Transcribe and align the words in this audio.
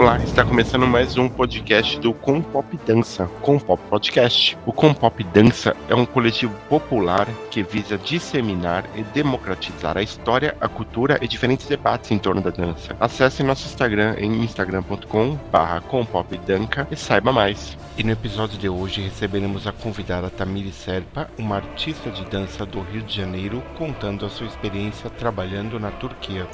Olá, 0.00 0.16
está 0.16 0.42
começando 0.42 0.86
mais 0.86 1.18
um 1.18 1.28
podcast 1.28 2.00
do 2.00 2.14
Com 2.14 2.40
Pop 2.40 2.74
Dança, 2.86 3.26
Com 3.42 3.58
Pop 3.58 3.82
Podcast. 3.90 4.56
O 4.64 4.72
Com 4.72 4.94
Pop 4.94 5.22
Dança 5.24 5.76
é 5.90 5.94
um 5.94 6.06
coletivo 6.06 6.54
popular 6.70 7.28
que 7.50 7.62
visa 7.62 7.98
disseminar 7.98 8.86
e 8.96 9.02
democratizar 9.02 9.98
a 9.98 10.02
história, 10.02 10.56
a 10.58 10.68
cultura 10.68 11.18
e 11.20 11.28
diferentes 11.28 11.66
debates 11.66 12.10
em 12.10 12.18
torno 12.18 12.40
da 12.40 12.48
dança. 12.48 12.96
Acesse 12.98 13.42
nosso 13.42 13.66
Instagram 13.66 14.14
em 14.16 14.42
instagram.com/compopdanca 14.42 16.88
e 16.90 16.96
saiba 16.96 17.30
mais. 17.30 17.76
E 17.98 18.02
no 18.02 18.12
episódio 18.12 18.58
de 18.58 18.70
hoje 18.70 19.02
receberemos 19.02 19.66
a 19.66 19.72
convidada 19.72 20.30
Tamiri 20.30 20.72
Serpa, 20.72 21.28
uma 21.36 21.56
artista 21.56 22.10
de 22.10 22.24
dança 22.24 22.64
do 22.64 22.80
Rio 22.80 23.02
de 23.02 23.14
Janeiro, 23.14 23.62
contando 23.76 24.24
a 24.24 24.30
sua 24.30 24.46
experiência 24.46 25.10
trabalhando 25.10 25.78
na 25.78 25.90
Turquia. 25.90 26.48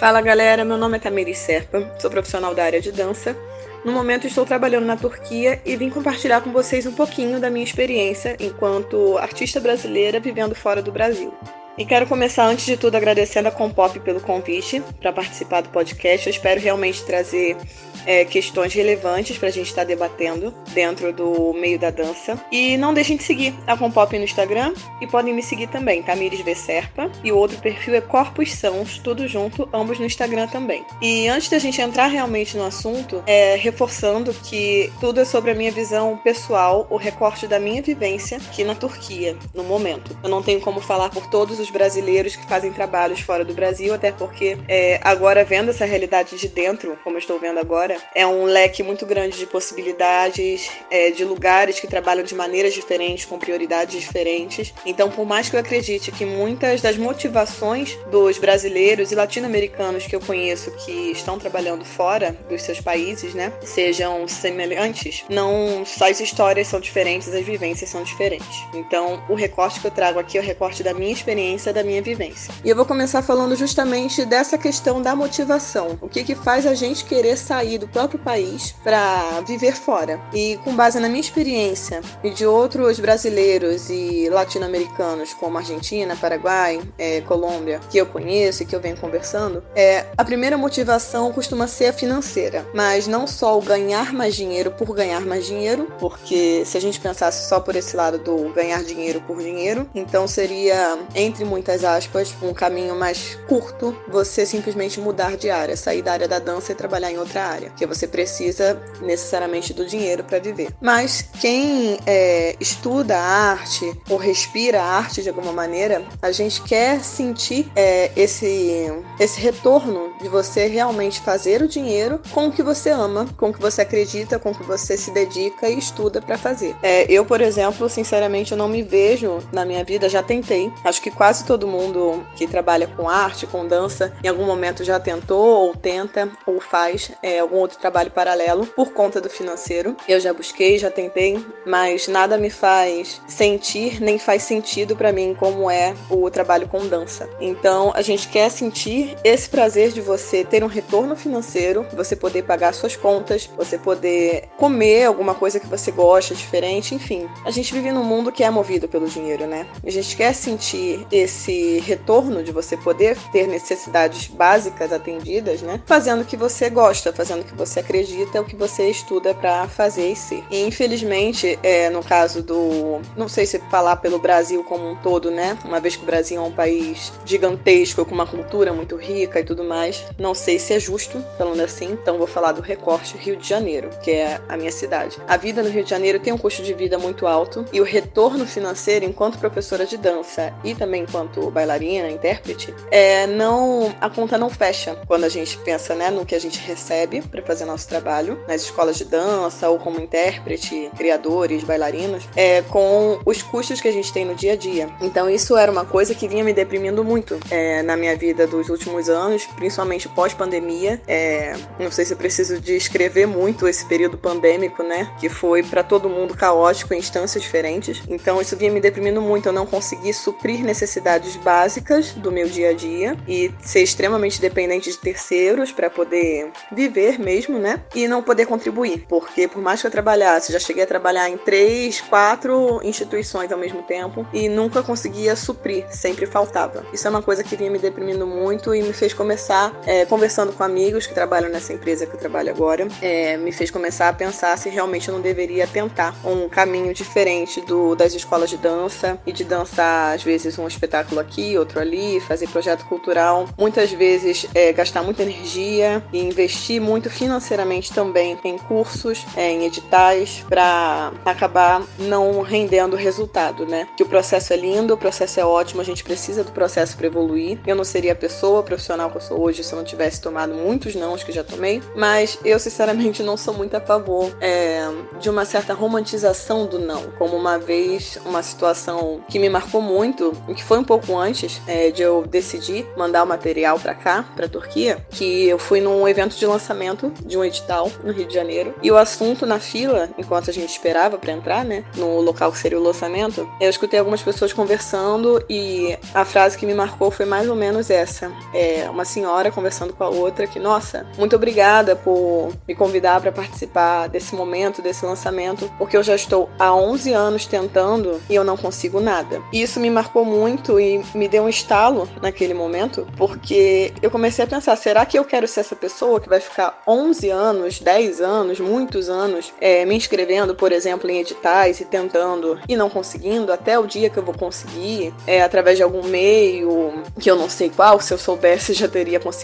Fala 0.00 0.22
galera, 0.22 0.64
meu 0.64 0.78
nome 0.78 0.96
é 0.96 0.98
Tamiri 0.98 1.34
Serpa, 1.34 1.94
sou 1.98 2.10
profissional 2.10 2.54
da 2.54 2.64
área 2.64 2.80
de 2.80 2.90
dança. 2.90 3.36
No 3.84 3.92
momento 3.92 4.26
estou 4.26 4.46
trabalhando 4.46 4.86
na 4.86 4.96
Turquia 4.96 5.60
e 5.62 5.76
vim 5.76 5.90
compartilhar 5.90 6.40
com 6.40 6.50
vocês 6.50 6.86
um 6.86 6.94
pouquinho 6.94 7.38
da 7.38 7.50
minha 7.50 7.62
experiência 7.62 8.34
enquanto 8.40 9.18
artista 9.18 9.60
brasileira 9.60 10.18
vivendo 10.18 10.54
fora 10.54 10.80
do 10.80 10.90
Brasil. 10.90 11.34
E 11.76 11.84
quero 11.84 12.06
começar 12.06 12.46
antes 12.46 12.64
de 12.64 12.78
tudo 12.78 12.94
agradecendo 12.96 13.48
a 13.48 13.50
Compop 13.50 14.00
pelo 14.00 14.22
convite 14.22 14.82
para 15.02 15.12
participar 15.12 15.60
do 15.60 15.68
podcast. 15.68 16.26
Eu 16.26 16.30
espero 16.30 16.58
realmente 16.58 17.04
trazer 17.04 17.58
é, 18.06 18.24
questões 18.24 18.72
relevantes 18.72 19.38
para 19.38 19.48
a 19.48 19.52
gente 19.52 19.68
estar 19.68 19.82
tá 19.82 19.88
debatendo 19.88 20.54
dentro 20.72 21.12
do 21.12 21.52
meio 21.52 21.78
da 21.78 21.90
dança. 21.90 22.40
E 22.50 22.76
não 22.76 22.94
deixem 22.94 23.16
de 23.16 23.22
seguir 23.22 23.54
a 23.66 23.76
Compop 23.76 24.16
no 24.16 24.24
Instagram 24.24 24.72
e 25.00 25.06
podem 25.06 25.34
me 25.34 25.42
seguir 25.42 25.68
também, 25.68 26.02
V 26.02 26.54
Serpa. 26.54 27.10
E 27.22 27.32
o 27.32 27.36
outro 27.36 27.58
perfil 27.58 27.94
é 27.94 28.00
Corpos 28.00 28.52
Sãos, 28.52 28.98
tudo 28.98 29.26
junto, 29.26 29.68
ambos 29.72 29.98
no 29.98 30.06
Instagram 30.06 30.46
também. 30.48 30.84
E 31.00 31.28
antes 31.28 31.48
da 31.48 31.58
gente 31.58 31.80
entrar 31.80 32.06
realmente 32.06 32.56
no 32.56 32.64
assunto, 32.64 33.22
é, 33.26 33.56
reforçando 33.56 34.32
que 34.34 34.92
tudo 35.00 35.20
é 35.20 35.24
sobre 35.24 35.50
a 35.50 35.54
minha 35.54 35.70
visão 35.70 36.18
pessoal, 36.22 36.86
o 36.90 36.96
recorte 36.96 37.46
da 37.46 37.58
minha 37.58 37.82
vivência 37.82 38.38
aqui 38.38 38.64
na 38.64 38.74
Turquia, 38.74 39.36
no 39.54 39.64
momento. 39.64 40.16
Eu 40.22 40.28
não 40.28 40.42
tenho 40.42 40.60
como 40.60 40.80
falar 40.80 41.10
por 41.10 41.26
todos 41.26 41.58
os 41.58 41.70
brasileiros 41.70 42.36
que 42.36 42.46
fazem 42.46 42.72
trabalhos 42.72 43.20
fora 43.20 43.44
do 43.44 43.54
Brasil, 43.54 43.94
até 43.94 44.12
porque 44.12 44.58
é, 44.68 45.00
agora 45.02 45.44
vendo 45.44 45.70
essa 45.70 45.84
realidade 45.84 46.36
de 46.36 46.48
dentro, 46.48 46.98
como 47.02 47.16
eu 47.16 47.20
estou 47.20 47.38
vendo 47.38 47.58
agora, 47.58 47.89
agora, 47.90 47.96
é 48.14 48.26
um 48.26 48.44
leque 48.44 48.82
muito 48.82 49.04
grande 49.04 49.38
de 49.38 49.46
possibilidades, 49.46 50.70
é, 50.90 51.10
de 51.10 51.24
lugares 51.24 51.80
que 51.80 51.86
trabalham 51.86 52.24
de 52.24 52.34
maneiras 52.34 52.72
diferentes, 52.72 53.24
com 53.24 53.38
prioridades 53.38 54.00
diferentes. 54.00 54.72
Então, 54.86 55.10
por 55.10 55.26
mais 55.26 55.48
que 55.48 55.56
eu 55.56 55.60
acredite 55.60 56.12
que 56.12 56.24
muitas 56.24 56.80
das 56.80 56.96
motivações 56.96 57.96
dos 58.10 58.38
brasileiros 58.38 59.10
e 59.12 59.14
latino-americanos 59.14 60.06
que 60.06 60.14
eu 60.14 60.20
conheço 60.20 60.70
que 60.72 61.10
estão 61.10 61.38
trabalhando 61.38 61.84
fora 61.84 62.36
dos 62.48 62.62
seus 62.62 62.80
países, 62.80 63.34
né, 63.34 63.52
sejam 63.62 64.26
semelhantes, 64.28 65.24
não 65.28 65.84
só 65.84 66.08
as 66.08 66.20
histórias 66.20 66.68
são 66.68 66.80
diferentes, 66.80 67.32
as 67.32 67.44
vivências 67.44 67.90
são 67.90 68.02
diferentes. 68.02 68.64
Então, 68.74 69.22
o 69.28 69.34
recorte 69.34 69.80
que 69.80 69.86
eu 69.86 69.90
trago 69.90 70.18
aqui 70.18 70.38
é 70.38 70.40
o 70.40 70.44
recorte 70.44 70.82
da 70.82 70.94
minha 70.94 71.12
experiência, 71.12 71.72
da 71.72 71.82
minha 71.82 72.02
vivência. 72.02 72.52
E 72.64 72.68
eu 72.68 72.76
vou 72.76 72.84
começar 72.84 73.22
falando 73.22 73.56
justamente 73.56 74.24
dessa 74.24 74.58
questão 74.58 75.00
da 75.00 75.14
motivação. 75.14 75.98
O 76.00 76.08
que 76.08 76.24
que 76.24 76.34
faz 76.34 76.66
a 76.66 76.74
gente 76.74 77.04
querer 77.04 77.36
sair 77.36 77.79
do 77.80 77.88
próprio 77.88 78.20
país 78.20 78.74
para 78.84 79.40
viver 79.40 79.74
fora. 79.74 80.20
E 80.32 80.58
com 80.62 80.76
base 80.76 81.00
na 81.00 81.08
minha 81.08 81.20
experiência 81.20 82.00
e 82.22 82.30
de 82.30 82.46
outros 82.46 83.00
brasileiros 83.00 83.90
e 83.90 84.28
latino-americanos, 84.30 85.34
como 85.34 85.58
Argentina, 85.58 86.14
Paraguai, 86.14 86.80
é, 86.98 87.20
Colômbia, 87.22 87.80
que 87.90 87.98
eu 87.98 88.06
conheço 88.06 88.62
e 88.62 88.66
que 88.66 88.76
eu 88.76 88.80
venho 88.80 88.96
conversando, 88.96 89.64
é, 89.74 90.06
a 90.16 90.24
primeira 90.24 90.56
motivação 90.56 91.32
costuma 91.32 91.66
ser 91.66 91.86
a 91.86 91.92
financeira, 91.92 92.66
mas 92.74 93.06
não 93.06 93.26
só 93.26 93.58
o 93.58 93.62
ganhar 93.62 94.12
mais 94.12 94.34
dinheiro 94.34 94.70
por 94.70 94.94
ganhar 94.94 95.22
mais 95.22 95.46
dinheiro, 95.46 95.90
porque 95.98 96.62
se 96.64 96.76
a 96.76 96.80
gente 96.80 97.00
pensasse 97.00 97.48
só 97.48 97.58
por 97.58 97.74
esse 97.74 97.96
lado 97.96 98.18
do 98.18 98.50
ganhar 98.52 98.84
dinheiro 98.84 99.20
por 99.22 99.38
dinheiro, 99.38 99.88
então 99.94 100.28
seria, 100.28 100.98
entre 101.14 101.44
muitas 101.44 101.84
aspas, 101.84 102.34
um 102.42 102.52
caminho 102.52 102.94
mais 102.94 103.38
curto 103.48 103.96
você 104.08 104.44
simplesmente 104.44 105.00
mudar 105.00 105.36
de 105.36 105.50
área, 105.50 105.76
sair 105.76 106.02
da 106.02 106.12
área 106.12 106.28
da 106.28 106.38
dança 106.38 106.72
e 106.72 106.74
trabalhar 106.74 107.10
em 107.10 107.18
outra 107.18 107.42
área 107.44 107.69
que 107.76 107.86
você 107.86 108.06
precisa 108.06 108.80
necessariamente 109.00 109.72
do 109.72 109.86
dinheiro 109.86 110.24
para 110.24 110.38
viver. 110.38 110.68
Mas 110.80 111.22
quem 111.40 111.98
é, 112.06 112.56
estuda 112.60 113.16
a 113.16 113.52
arte 113.52 113.92
ou 114.08 114.16
respira 114.16 114.80
a 114.82 114.84
arte 114.84 115.22
de 115.22 115.28
alguma 115.28 115.52
maneira, 115.52 116.04
a 116.20 116.32
gente 116.32 116.62
quer 116.62 117.02
sentir 117.02 117.70
é, 117.74 118.10
esse, 118.16 118.86
esse 119.18 119.40
retorno 119.40 120.09
de 120.20 120.28
você 120.28 120.66
realmente 120.66 121.20
fazer 121.20 121.62
o 121.62 121.68
dinheiro 121.68 122.20
com 122.32 122.48
o 122.48 122.52
que 122.52 122.62
você 122.62 122.90
ama, 122.90 123.26
com 123.36 123.50
o 123.50 123.52
que 123.52 123.60
você 123.60 123.82
acredita, 123.82 124.38
com 124.38 124.50
o 124.50 124.54
que 124.54 124.62
você 124.62 124.96
se 124.96 125.10
dedica 125.10 125.68
e 125.68 125.78
estuda 125.78 126.20
para 126.20 126.36
fazer. 126.36 126.76
É, 126.82 127.10
eu, 127.10 127.24
por 127.24 127.40
exemplo, 127.40 127.88
sinceramente, 127.88 128.52
eu 128.52 128.58
não 128.58 128.68
me 128.68 128.82
vejo 128.82 129.38
na 129.52 129.64
minha 129.64 129.84
vida, 129.84 130.08
já 130.08 130.22
tentei. 130.22 130.72
Acho 130.84 131.00
que 131.00 131.10
quase 131.10 131.44
todo 131.44 131.66
mundo 131.66 132.24
que 132.36 132.46
trabalha 132.46 132.86
com 132.86 133.08
arte, 133.08 133.46
com 133.46 133.66
dança, 133.66 134.12
em 134.22 134.28
algum 134.28 134.44
momento 134.44 134.84
já 134.84 134.98
tentou 134.98 135.68
ou 135.68 135.74
tenta 135.74 136.28
ou 136.46 136.60
faz 136.60 137.10
é, 137.22 137.38
algum 137.38 137.56
outro 137.56 137.78
trabalho 137.78 138.10
paralelo 138.10 138.66
por 138.66 138.92
conta 138.92 139.20
do 139.20 139.30
financeiro. 139.30 139.96
Eu 140.08 140.20
já 140.20 140.32
busquei, 140.32 140.78
já 140.78 140.90
tentei, 140.90 141.44
mas 141.66 142.08
nada 142.08 142.36
me 142.36 142.50
faz 142.50 143.20
sentir 143.26 144.00
nem 144.00 144.18
faz 144.18 144.42
sentido 144.42 144.96
para 144.96 145.12
mim 145.12 145.34
como 145.38 145.70
é 145.70 145.94
o 146.08 146.30
trabalho 146.30 146.68
com 146.68 146.86
dança. 146.86 147.28
Então, 147.40 147.92
a 147.94 148.02
gente 148.02 148.28
quer 148.28 148.50
sentir 148.50 149.16
esse 149.24 149.48
prazer 149.48 149.92
de 149.92 150.00
você 150.10 150.44
ter 150.44 150.64
um 150.64 150.66
retorno 150.66 151.14
financeiro, 151.14 151.86
você 151.94 152.16
poder 152.16 152.42
pagar 152.42 152.74
suas 152.74 152.96
contas, 152.96 153.48
você 153.56 153.78
poder 153.78 154.48
comer 154.56 155.04
alguma 155.04 155.36
coisa 155.36 155.60
que 155.60 155.68
você 155.68 155.92
gosta 155.92 156.34
diferente, 156.34 156.96
enfim. 156.96 157.28
A 157.44 157.50
gente 157.52 157.72
vive 157.72 157.92
num 157.92 158.02
mundo 158.02 158.32
que 158.32 158.42
é 158.42 158.50
movido 158.50 158.88
pelo 158.88 159.06
dinheiro, 159.06 159.46
né? 159.46 159.68
A 159.86 159.90
gente 159.90 160.16
quer 160.16 160.34
sentir 160.34 161.06
esse 161.12 161.78
retorno 161.78 162.42
de 162.42 162.50
você 162.50 162.76
poder 162.76 163.16
ter 163.30 163.46
necessidades 163.46 164.26
básicas 164.26 164.92
atendidas, 164.92 165.62
né? 165.62 165.80
Fazendo 165.86 166.22
o 166.22 166.24
que 166.24 166.36
você 166.36 166.68
gosta, 166.68 167.12
fazendo 167.12 167.42
o 167.42 167.44
que 167.44 167.54
você 167.54 167.78
acredita, 167.78 168.40
o 168.40 168.44
que 168.44 168.56
você 168.56 168.90
estuda 168.90 169.32
para 169.32 169.68
fazer 169.68 170.10
e 170.10 170.16
ser. 170.16 170.42
E 170.50 170.60
infelizmente, 170.62 171.56
é, 171.62 171.88
no 171.88 172.02
caso 172.02 172.42
do. 172.42 173.00
Não 173.16 173.28
sei 173.28 173.46
se 173.46 173.60
falar 173.70 173.96
pelo 173.96 174.18
Brasil 174.18 174.64
como 174.64 174.90
um 174.90 174.96
todo, 174.96 175.30
né? 175.30 175.56
Uma 175.64 175.78
vez 175.78 175.94
que 175.94 176.02
o 176.02 176.06
Brasil 176.06 176.40
é 176.40 176.44
um 176.44 176.50
país 176.50 177.12
gigantesco, 177.24 178.04
com 178.04 178.14
uma 178.14 178.26
cultura 178.26 178.72
muito 178.72 178.96
rica 178.96 179.38
e 179.38 179.44
tudo 179.44 179.62
mais, 179.62 179.99
não 180.18 180.34
sei 180.34 180.58
se 180.58 180.74
é 180.74 180.80
justo 180.80 181.22
falando 181.36 181.60
assim, 181.60 181.92
então 181.92 182.18
vou 182.18 182.26
falar 182.26 182.52
do 182.52 182.60
recorte 182.60 183.16
Rio 183.16 183.36
de 183.36 183.48
Janeiro, 183.48 183.90
que 184.02 184.10
é 184.10 184.40
a 184.48 184.56
minha 184.56 184.72
cidade. 184.72 185.18
A 185.28 185.36
vida 185.36 185.62
no 185.62 185.70
Rio 185.70 185.84
de 185.84 185.90
Janeiro 185.90 186.18
tem 186.18 186.32
um 186.32 186.38
custo 186.38 186.62
de 186.62 186.74
vida 186.74 186.98
muito 186.98 187.26
alto 187.26 187.64
e 187.72 187.80
o 187.80 187.84
retorno 187.84 188.46
financeiro, 188.46 189.04
enquanto 189.04 189.38
professora 189.38 189.86
de 189.86 189.96
dança 189.96 190.52
e 190.64 190.74
também 190.74 191.02
enquanto 191.02 191.50
bailarina, 191.50 192.10
intérprete, 192.10 192.74
é, 192.90 193.26
não 193.26 193.94
a 194.00 194.08
conta 194.08 194.38
não 194.38 194.50
fecha 194.50 194.96
quando 195.06 195.24
a 195.24 195.28
gente 195.28 195.58
pensa 195.58 195.94
né, 195.94 196.10
no 196.10 196.24
que 196.24 196.34
a 196.34 196.38
gente 196.38 196.58
recebe 196.60 197.22
para 197.22 197.42
fazer 197.42 197.64
nosso 197.64 197.88
trabalho 197.88 198.38
nas 198.46 198.62
escolas 198.62 198.96
de 198.96 199.04
dança 199.04 199.68
ou 199.68 199.78
como 199.78 200.00
intérprete, 200.00 200.90
criadores, 200.96 201.64
bailarinos, 201.64 202.28
é, 202.36 202.62
com 202.62 203.18
os 203.24 203.42
custos 203.42 203.80
que 203.80 203.88
a 203.88 203.92
gente 203.92 204.12
tem 204.12 204.24
no 204.24 204.34
dia 204.34 204.52
a 204.52 204.56
dia. 204.56 204.88
Então 205.00 205.28
isso 205.28 205.56
era 205.56 205.70
uma 205.70 205.84
coisa 205.84 206.14
que 206.14 206.28
vinha 206.28 206.44
me 206.44 206.52
deprimindo 206.52 207.04
muito 207.04 207.38
é, 207.50 207.82
na 207.82 207.96
minha 207.96 208.16
vida 208.16 208.46
dos 208.46 208.68
últimos 208.68 209.08
anos, 209.08 209.46
principalmente 209.56 209.89
pós-pandemia. 210.08 211.00
É, 211.06 211.54
não 211.78 211.90
sei 211.90 212.04
se 212.04 212.12
eu 212.12 212.16
preciso 212.16 212.60
descrever 212.60 213.26
muito 213.26 213.66
esse 213.68 213.84
período 213.86 214.16
pandêmico, 214.16 214.82
né? 214.82 215.10
Que 215.18 215.28
foi 215.28 215.62
para 215.62 215.82
todo 215.82 216.08
mundo 216.08 216.34
caótico 216.34 216.94
em 216.94 216.98
instâncias 216.98 217.42
diferentes. 217.42 218.02
Então 218.08 218.40
isso 218.40 218.56
vinha 218.56 218.70
me 218.70 218.80
deprimindo 218.80 219.20
muito. 219.20 219.46
Eu 219.46 219.52
não 219.52 219.66
consegui 219.66 220.12
suprir 220.12 220.62
necessidades 220.62 221.36
básicas 221.36 222.12
do 222.12 222.30
meu 222.30 222.48
dia 222.48 222.70
a 222.70 222.72
dia 222.72 223.16
e 223.26 223.52
ser 223.60 223.82
extremamente 223.82 224.40
dependente 224.40 224.90
de 224.90 224.98
terceiros 224.98 225.72
para 225.72 225.90
poder 225.90 226.50
viver 226.72 227.18
mesmo, 227.18 227.58
né? 227.58 227.82
E 227.94 228.06
não 228.06 228.22
poder 228.22 228.46
contribuir, 228.46 229.06
porque 229.08 229.48
por 229.48 229.62
mais 229.62 229.80
que 229.80 229.86
eu 229.86 229.90
trabalhasse, 229.90 230.52
já 230.52 230.58
cheguei 230.58 230.84
a 230.84 230.86
trabalhar 230.86 231.28
em 231.28 231.36
três, 231.36 232.00
quatro 232.00 232.80
instituições 232.82 233.50
ao 233.52 233.58
mesmo 233.58 233.82
tempo 233.82 234.26
e 234.32 234.48
nunca 234.48 234.82
conseguia 234.82 235.36
suprir, 235.36 235.86
sempre 235.90 236.26
faltava. 236.26 236.84
Isso 236.92 237.06
é 237.06 237.10
uma 237.10 237.22
coisa 237.22 237.42
que 237.42 237.56
vinha 237.56 237.70
me 237.70 237.78
deprimindo 237.78 238.26
muito 238.26 238.74
e 238.74 238.82
me 238.82 238.92
fez 238.92 239.12
começar, 239.12 239.79
é, 239.86 240.04
conversando 240.04 240.52
com 240.52 240.62
amigos 240.62 241.06
que 241.06 241.14
trabalham 241.14 241.50
nessa 241.50 241.72
empresa 241.72 242.06
que 242.06 242.14
eu 242.14 242.18
trabalho 242.20 242.50
agora, 242.50 242.86
é, 243.00 243.36
me 243.36 243.52
fez 243.52 243.70
começar 243.70 244.08
a 244.08 244.12
pensar 244.12 244.56
se 244.58 244.68
realmente 244.68 245.08
eu 245.08 245.14
não 245.14 245.20
deveria 245.20 245.66
tentar 245.66 246.14
um 246.24 246.48
caminho 246.48 246.92
diferente 246.92 247.60
do 247.60 247.94
das 247.94 248.14
escolas 248.14 248.50
de 248.50 248.56
dança 248.56 249.18
e 249.26 249.32
de 249.32 249.44
dançar 249.44 250.14
às 250.14 250.22
vezes 250.22 250.58
um 250.58 250.66
espetáculo 250.66 251.20
aqui, 251.20 251.58
outro 251.58 251.80
ali, 251.80 252.20
fazer 252.20 252.48
projeto 252.48 252.84
cultural, 252.86 253.48
muitas 253.58 253.92
vezes 253.92 254.46
é, 254.54 254.72
gastar 254.72 255.02
muita 255.02 255.22
energia 255.22 256.02
e 256.12 256.18
investir 256.20 256.80
muito 256.80 257.10
financeiramente 257.10 257.92
também 257.92 258.38
em 258.44 258.58
cursos, 258.58 259.24
é, 259.36 259.50
em 259.50 259.64
editais, 259.64 260.44
para 260.48 261.12
acabar 261.24 261.82
não 261.98 262.40
rendendo 262.42 262.96
resultado, 262.96 263.66
né? 263.66 263.88
Que 263.96 264.02
o 264.02 264.06
processo 264.06 264.52
é 264.52 264.56
lindo, 264.56 264.94
o 264.94 264.96
processo 264.96 265.40
é 265.40 265.44
ótimo, 265.44 265.80
a 265.80 265.84
gente 265.84 266.04
precisa 266.04 266.44
do 266.44 266.52
processo 266.52 266.96
para 266.96 267.06
evoluir. 267.06 267.58
Eu 267.66 267.76
não 267.76 267.84
seria 267.84 268.12
a 268.12 268.16
pessoa 268.16 268.62
profissional 268.62 269.10
que 269.10 269.16
eu 269.16 269.20
sou 269.20 269.40
hoje 269.40 269.59
hoje 269.60 269.64
se 269.64 269.72
eu 269.72 269.78
não 269.78 269.84
tivesse 269.84 270.20
tomado 270.20 270.54
muitos 270.54 270.94
nãos 270.94 271.22
que 271.22 271.30
já 271.30 271.44
tomei, 271.44 271.82
mas 271.94 272.38
eu 272.44 272.58
sinceramente 272.58 273.22
não 273.22 273.36
sou 273.36 273.54
muito 273.54 273.76
a 273.76 273.80
favor 273.80 274.34
é, 274.40 274.82
de 275.20 275.28
uma 275.30 275.44
certa 275.44 275.74
romantização 275.74 276.66
do 276.66 276.78
não. 276.78 277.10
Como 277.18 277.36
uma 277.36 277.58
vez, 277.58 278.18
uma 278.24 278.42
situação 278.42 279.22
que 279.28 279.38
me 279.38 279.48
marcou 279.48 279.80
muito, 279.80 280.32
que 280.54 280.64
foi 280.64 280.78
um 280.78 280.84
pouco 280.84 281.16
antes 281.16 281.60
é, 281.66 281.90
de 281.90 282.02
eu 282.02 282.26
decidir 282.26 282.86
mandar 282.96 283.22
o 283.22 283.26
material 283.26 283.78
para 283.78 283.94
cá, 283.94 284.24
para 284.34 284.48
Turquia, 284.48 285.04
que 285.10 285.48
eu 285.48 285.58
fui 285.58 285.80
num 285.80 286.08
evento 286.08 286.36
de 286.36 286.46
lançamento 286.46 287.12
de 287.24 287.36
um 287.36 287.44
edital 287.44 287.90
no 288.02 288.12
Rio 288.12 288.26
de 288.26 288.34
Janeiro 288.34 288.74
e 288.82 288.90
o 288.90 288.96
assunto 288.96 289.44
na 289.46 289.58
fila, 289.58 290.08
enquanto 290.18 290.50
a 290.50 290.52
gente 290.52 290.70
esperava 290.70 291.18
para 291.18 291.32
entrar, 291.32 291.64
né, 291.64 291.84
no 291.96 292.20
local 292.20 292.50
que 292.50 292.58
seria 292.58 292.78
o 292.78 292.82
lançamento, 292.82 293.48
eu 293.60 293.68
escutei 293.68 293.98
algumas 293.98 294.22
pessoas 294.22 294.52
conversando 294.52 295.44
e 295.48 295.96
a 296.14 296.24
frase 296.24 296.56
que 296.56 296.64
me 296.64 296.74
marcou 296.74 297.10
foi 297.10 297.26
mais 297.26 297.48
ou 297.48 297.54
menos 297.54 297.90
essa: 297.90 298.32
é 298.54 298.88
uma 298.88 299.04
senhora 299.04 299.49
conversando 299.50 299.92
com 299.92 300.04
a 300.04 300.08
outra 300.08 300.46
que, 300.46 300.58
nossa, 300.58 301.06
muito 301.18 301.36
obrigada 301.36 301.96
por 301.96 302.52
me 302.66 302.74
convidar 302.74 303.20
para 303.20 303.32
participar 303.32 304.08
desse 304.08 304.34
momento, 304.34 304.82
desse 304.82 305.04
lançamento, 305.04 305.70
porque 305.78 305.96
eu 305.96 306.02
já 306.02 306.14
estou 306.14 306.48
há 306.58 306.74
11 306.74 307.12
anos 307.12 307.46
tentando 307.46 308.20
e 308.28 308.34
eu 308.34 308.44
não 308.44 308.56
consigo 308.56 309.00
nada. 309.00 309.42
E 309.52 309.62
isso 309.62 309.80
me 309.80 309.90
marcou 309.90 310.24
muito 310.24 310.78
e 310.78 311.02
me 311.14 311.28
deu 311.28 311.44
um 311.44 311.48
estalo 311.48 312.08
naquele 312.22 312.54
momento, 312.54 313.06
porque 313.16 313.92
eu 314.02 314.10
comecei 314.10 314.44
a 314.44 314.48
pensar: 314.48 314.76
será 314.76 315.04
que 315.04 315.18
eu 315.18 315.24
quero 315.24 315.46
ser 315.46 315.60
essa 315.60 315.76
pessoa 315.76 316.20
que 316.20 316.28
vai 316.28 316.40
ficar 316.40 316.82
11 316.86 317.30
anos, 317.30 317.80
10 317.80 318.20
anos, 318.20 318.60
muitos 318.60 319.08
anos 319.08 319.52
é, 319.60 319.84
me 319.84 319.94
inscrevendo, 319.94 320.54
por 320.54 320.72
exemplo, 320.72 321.10
em 321.10 321.20
editais 321.20 321.80
e 321.80 321.84
tentando 321.84 322.58
e 322.68 322.76
não 322.76 322.90
conseguindo 322.90 323.52
até 323.52 323.78
o 323.78 323.86
dia 323.86 324.10
que 324.10 324.18
eu 324.18 324.22
vou 324.22 324.34
conseguir, 324.34 325.14
é, 325.26 325.42
através 325.42 325.76
de 325.76 325.82
algum 325.82 326.02
meio 326.06 327.02
que 327.18 327.30
eu 327.30 327.36
não 327.36 327.48
sei 327.48 327.70
qual, 327.70 328.00
se 328.00 328.12
eu 328.12 328.18
soubesse 328.18 328.72
já 328.74 328.88
teria 328.88 329.18
conseguido 329.18 329.39